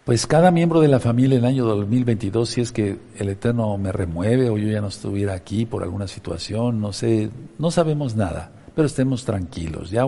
[0.04, 3.78] pues cada miembro de la familia en el año 2022, si es que el Eterno
[3.78, 8.18] me remueve o yo ya no estuviera aquí por alguna situación, no sé, no sabemos
[8.18, 9.92] nada, pero estemos tranquilos.
[9.92, 10.06] Ya,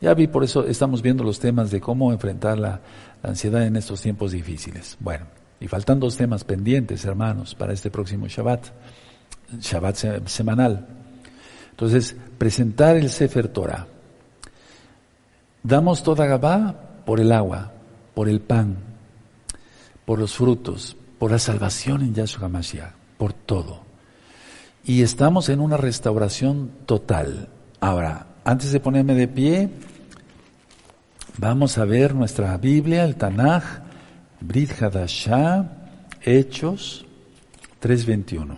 [0.00, 2.80] ya vi, por eso estamos viendo los temas de cómo enfrentar la,
[3.22, 4.96] la ansiedad en estos tiempos difíciles.
[5.00, 5.26] Bueno,
[5.60, 8.66] y faltan dos temas pendientes, hermanos, para este próximo Shabbat,
[9.60, 10.86] Shabbat semanal.
[11.70, 13.86] Entonces, presentar el Sefer Torah.
[15.62, 17.72] Damos toda Gabá por el agua,
[18.14, 18.76] por el pan,
[20.04, 23.82] por los frutos, por la salvación en Yahshua Mashiach, por todo.
[24.84, 27.48] Y estamos en una restauración total.
[27.80, 29.70] Ahora, antes de ponerme de pie,
[31.40, 33.64] Vamos a ver nuestra Biblia, el Tanaj,
[34.42, 35.64] Brit Hadashah,
[36.20, 37.06] Hechos
[37.80, 38.56] 3.21.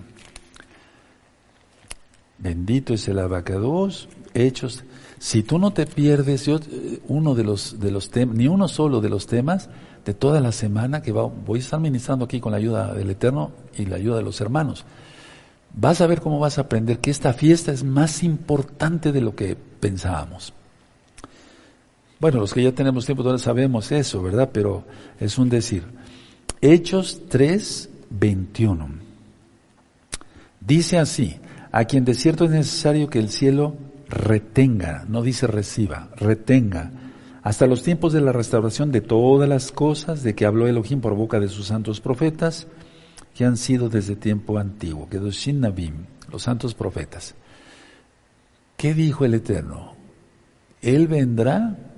[2.39, 4.83] Bendito es el abacados, Hechos.
[5.21, 6.59] Si tú no te pierdes eh,
[7.07, 9.71] uno de los, de los temas, ni uno solo de los temas
[10.05, 13.53] de toda la semana que voy a estar ministrando aquí con la ayuda del Eterno
[13.79, 14.85] y la ayuda de los hermanos,
[15.73, 19.37] vas a ver cómo vas a aprender que esta fiesta es más importante de lo
[19.37, 20.53] que pensábamos.
[22.23, 24.51] Bueno, los que ya tenemos tiempo todavía sabemos eso, ¿verdad?
[24.53, 24.85] Pero
[25.19, 25.83] es un decir.
[26.61, 28.89] Hechos 3, 21.
[30.61, 31.35] Dice así,
[31.73, 33.75] a quien de cierto es necesario que el cielo
[34.09, 36.93] retenga, no dice reciba, retenga,
[37.43, 41.17] hasta los tiempos de la restauración de todas las cosas de que habló Elohim por
[41.17, 42.69] boca de sus santos profetas,
[43.35, 45.19] que han sido desde tiempo antiguo, que
[45.55, 47.35] Nabim, los santos profetas.
[48.77, 49.95] ¿Qué dijo el Eterno?
[50.83, 51.89] Él vendrá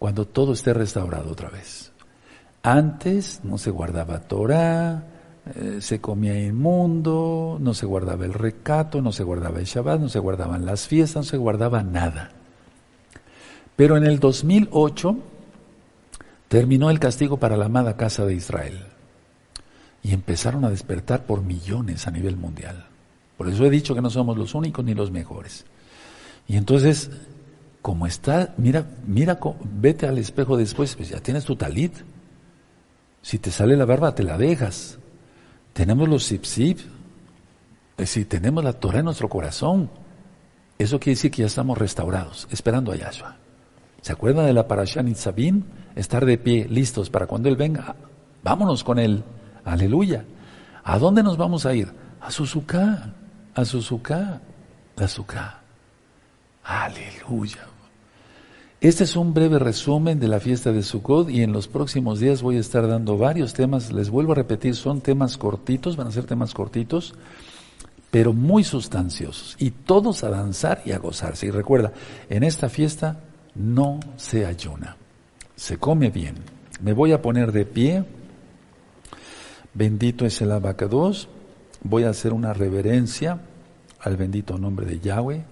[0.00, 1.92] cuando todo esté restaurado otra vez.
[2.62, 5.04] Antes no se guardaba Torah,
[5.54, 10.08] eh, se comía inmundo, no se guardaba el recato, no se guardaba el Shabbat, no
[10.08, 12.30] se guardaban las fiestas, no se guardaba nada.
[13.76, 15.18] Pero en el 2008
[16.48, 18.80] terminó el castigo para la amada casa de Israel
[20.02, 22.86] y empezaron a despertar por millones a nivel mundial.
[23.36, 25.66] Por eso he dicho que no somos los únicos ni los mejores.
[26.48, 27.10] Y entonces
[27.82, 31.94] como está, mira, mira, vete al espejo después, pues ya tienes tu talit.
[33.22, 34.98] Si te sale la barba, te la dejas.
[35.72, 36.78] Tenemos los zip zip.
[37.98, 39.90] Si tenemos la Torah en nuestro corazón,
[40.78, 43.36] eso quiere decir que ya estamos restaurados, esperando a Yahshua.
[44.00, 45.64] ¿Se acuerdan de la Parashat Nitzabim?
[45.94, 47.94] Estar de pie, listos para cuando Él venga.
[48.42, 49.22] Vámonos con Él
[49.64, 50.24] Aleluya.
[50.84, 51.92] ¿A dónde nos vamos a ir?
[52.20, 53.14] A Suzuka,
[53.54, 54.40] a Suzuka,
[54.96, 55.60] a Suzuka.
[56.64, 57.69] Aleluya.
[58.80, 62.40] Este es un breve resumen de la fiesta de Sukkot y en los próximos días
[62.40, 63.92] voy a estar dando varios temas.
[63.92, 67.12] Les vuelvo a repetir, son temas cortitos, van a ser temas cortitos,
[68.10, 69.54] pero muy sustanciosos.
[69.58, 71.46] Y todos a danzar y a gozarse.
[71.46, 71.92] Y recuerda,
[72.30, 73.20] en esta fiesta
[73.54, 74.96] no se ayuna,
[75.56, 76.36] se come bien.
[76.80, 78.04] Me voy a poner de pie.
[79.74, 81.28] Bendito es el abacados.
[81.82, 83.42] Voy a hacer una reverencia
[84.00, 85.44] al bendito nombre de Yahweh.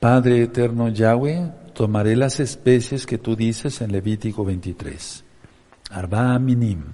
[0.00, 5.24] Padre eterno Yahweh, tomaré las especies que tú dices en Levítico 23.
[5.90, 6.84] Arba minim.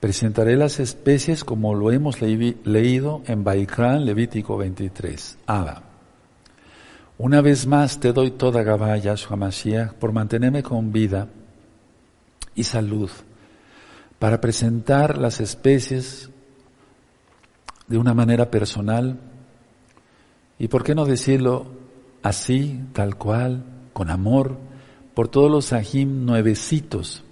[0.00, 5.38] Presentaré las especies como lo hemos leído en Baikran, Levítico 23.
[5.46, 5.82] Abba.
[7.16, 11.28] Una vez más te doy toda Gabá, Yahshua Mashiach, por mantenerme con vida
[12.54, 13.10] y salud,
[14.18, 16.28] para presentar las especies
[17.86, 19.18] de una manera personal
[20.58, 21.66] y, por qué no decirlo,
[22.22, 23.64] así, tal cual,
[23.94, 24.58] con amor,
[25.14, 27.24] por todos los ajim nuevecitos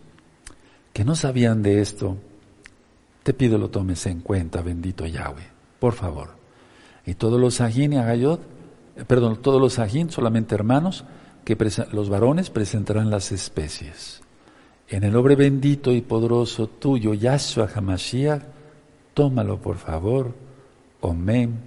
[0.94, 2.16] que no sabían de esto,
[3.22, 5.48] te pido lo tomes en cuenta, bendito Yahweh,
[5.78, 6.30] por favor.
[7.04, 8.40] Y todos los ajim y agayot,
[8.96, 11.04] eh, perdón, todos los ajim, solamente hermanos,
[11.44, 11.56] que
[11.92, 14.22] los varones presentarán las especies.
[14.88, 18.42] En el nombre bendito y poderoso tuyo, Yahshua HaMashiach,
[19.14, 20.34] tómalo por favor.
[21.00, 21.58] Omen,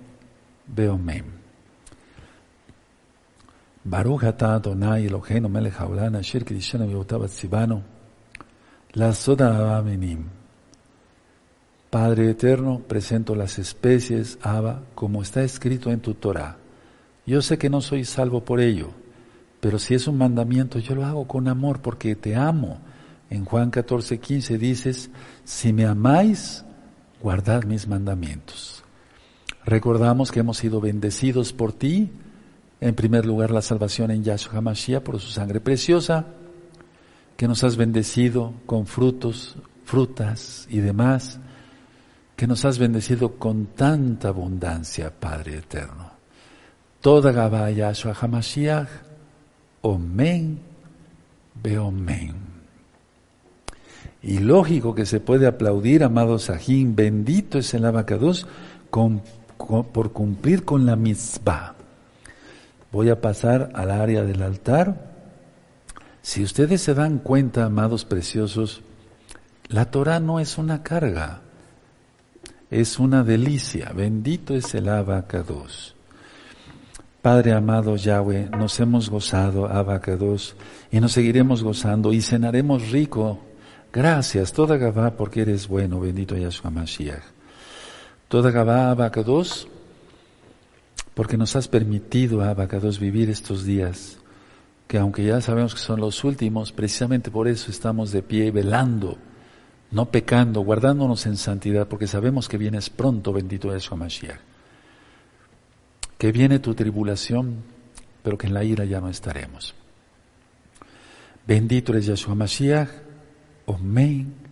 [0.67, 1.44] Beomen.
[3.87, 6.43] Baruch atah Adonai Eloheinu melech haolam asher
[8.93, 10.23] la soda avenim.
[11.91, 16.57] Padre eterno, presento las especies, Abba, como está escrito en tu Torah.
[17.27, 18.89] Yo sé que no soy salvo por ello,
[19.59, 22.79] pero si es un mandamiento, yo lo hago con amor porque te amo.
[23.29, 25.11] En Juan 14, 15 dices,
[25.43, 26.65] si me amáis,
[27.21, 28.83] guardad mis mandamientos.
[29.63, 32.09] Recordamos que hemos sido bendecidos por ti
[32.81, 36.25] en primer lugar, la salvación en Yahshua HaMashiach por su sangre preciosa,
[37.37, 39.55] que nos has bendecido con frutos,
[39.85, 41.39] frutas y demás,
[42.35, 46.11] que nos has bendecido con tanta abundancia, Padre eterno.
[46.99, 48.89] Toda Gabá Yahshua HaMashiach,
[49.81, 50.59] Omen,
[51.61, 52.35] Beomen.
[54.21, 58.47] Y lógico que se puede aplaudir, amado Sajín, bendito es el abacados
[58.89, 61.74] por cumplir con la mitzvah
[62.95, 65.11] voy a pasar al área del altar.
[66.21, 68.83] Si ustedes se dan cuenta, amados preciosos,
[69.67, 71.41] la Torah no es una carga,
[72.71, 73.91] es una delicia.
[73.93, 75.93] Bendito es el abacados.
[77.21, 80.55] Padre amado Yahweh, nos hemos gozado, abacados,
[80.89, 83.41] y nos seguiremos gozando y cenaremos rico.
[83.91, 87.23] Gracias, toda Gabá, porque eres bueno, bendito Yahshua Mashiach.
[88.29, 89.67] Toda Gabá, abacados,
[91.15, 94.19] porque nos has permitido, Abacados, vivir estos días,
[94.87, 99.17] que aunque ya sabemos que son los últimos, precisamente por eso estamos de pie velando,
[99.91, 104.39] no pecando, guardándonos en santidad, porque sabemos que vienes pronto, bendito es Mashiach.
[106.17, 107.63] Que viene tu tribulación,
[108.21, 109.73] pero que en la ira ya no estaremos.
[111.47, 112.89] Bendito es Yahshua Mashiach,
[113.67, 114.44] Amén.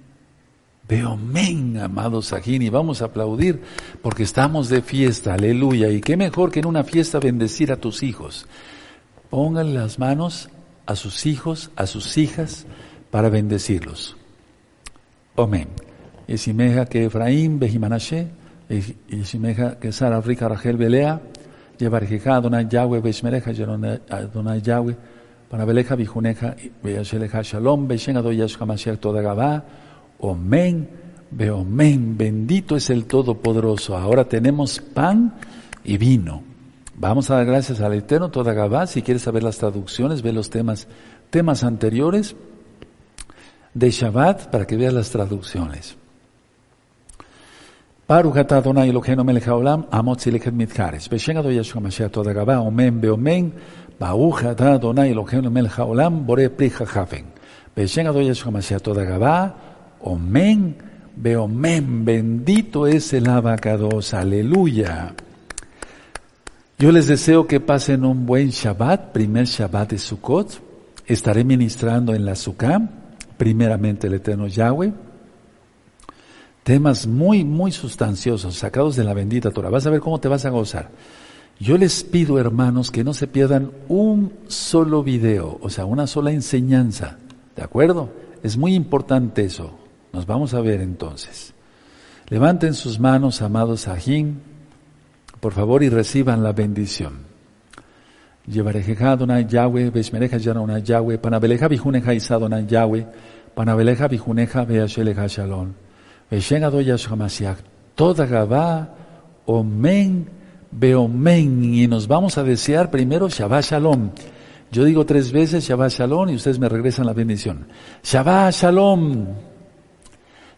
[0.88, 3.62] Veo men, amados Sajini, vamos a aplaudir
[4.02, 5.90] porque estamos de fiesta, aleluya.
[5.90, 8.46] Y qué mejor que en una fiesta bendecir a tus hijos.
[9.30, 10.50] Pónganle las manos
[10.86, 12.66] a sus hijos, a sus hijas,
[13.12, 14.18] para bendecirlos.
[15.38, 15.70] Amén.
[16.28, 18.28] Esimeja que Efraín, Bejimanashe,
[19.10, 21.22] Esimeja que Sara, Rica, Rachel, Belea,
[21.80, 23.52] Yevarjeja, Adonai Yahweh, Beshmereja,
[24.10, 24.96] Adonai Yahweh,
[25.50, 29.00] para Beleja, Bijuneja, Beyasheleja, Shalom, Beshen, Adoyash, Hamashiach,
[30.20, 30.90] Omen,
[31.32, 33.98] Beomen, bendito es el Todopoderoso.
[33.98, 35.34] Ahora tenemos pan
[35.84, 36.44] y vino.
[36.96, 38.88] Vamos a dar gracias al Eterno toda Gabá.
[38.88, 40.88] Si quieres saber las traducciones, ve los temas,
[41.30, 42.36] temas anteriores
[43.74, 45.98] de Shabbat para que veas las traducciones.
[48.08, 51.10] Baruch atah Adonai Eloheinu melech haolam, amot zilechet mitchares.
[51.10, 53.54] Beshen Adonai Yeshua Mashiach toda Gabá, omen beomen,
[53.98, 57.26] Baruch atah Adonai Eloheinu melech haolam, bore pri jajafen.
[57.76, 59.54] Beshen Adonai Yeshua Mashiach toda Gabá,
[60.04, 60.76] Omen,
[61.16, 65.14] Beomen, bendito es el abacados, aleluya.
[66.78, 70.62] Yo les deseo que pasen un buen Shabbat, primer Shabbat de Sukkot.
[71.06, 72.82] Estaré ministrando en la Sukkah,
[73.38, 74.92] primeramente el Eterno Yahweh.
[76.64, 79.70] Temas muy, muy sustanciosos, sacados de la bendita Torah.
[79.70, 80.90] Vas a ver cómo te vas a gozar.
[81.60, 86.32] Yo les pido, hermanos, que no se pierdan un solo video, o sea, una sola
[86.32, 87.18] enseñanza.
[87.56, 88.10] ¿De acuerdo?
[88.42, 89.83] Es muy importante eso.
[90.14, 91.54] Nos vamos a ver entonces.
[92.30, 94.42] Levanten sus manos, amados Ajín,
[95.40, 97.34] por favor, y reciban la bendición.
[98.46, 103.08] Llevarejeja Adonai Yahweh, Beshmereja Yanona Yahweh, Panabeleja Bijuneja Isadona Yahweh,
[103.56, 105.74] Panabeleja Bijuneja Beasheleja Shalom,
[106.30, 107.58] Beshen Adoyash Hamasiach,
[107.96, 108.96] toda Gabá,
[109.46, 110.30] Omen,
[110.72, 114.12] Beomen, y nos vamos a desear primero Shabbat Shalom.
[114.72, 117.68] Yo digo tres veces Shabbat Shalom y ustedes me regresan la bendición.
[118.04, 119.53] Shabbat Shalom.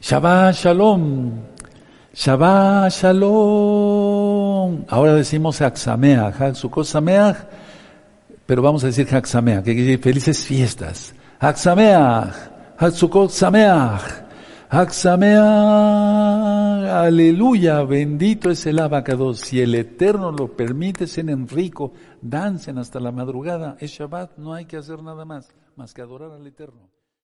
[0.02, 1.32] Shabbat Shalom.
[2.14, 4.86] Shabbat Shalom.
[4.88, 7.38] Ahora decimos Haksameach, Haksukot Sameach,
[8.46, 11.14] pero vamos a decir Haksameach, que quiere decir felices fiestas.
[11.40, 12.34] Haksameach,
[12.78, 14.24] Haksukot Sameach.
[14.70, 15.44] Haksameach,
[16.90, 19.40] aleluya, bendito es el abacados.
[19.42, 23.78] Si el Eterno lo permite, sean rico, dancen hasta la madrugada.
[23.80, 26.95] Es Shabbat, no hay que hacer nada más, más que adorar al Eterno.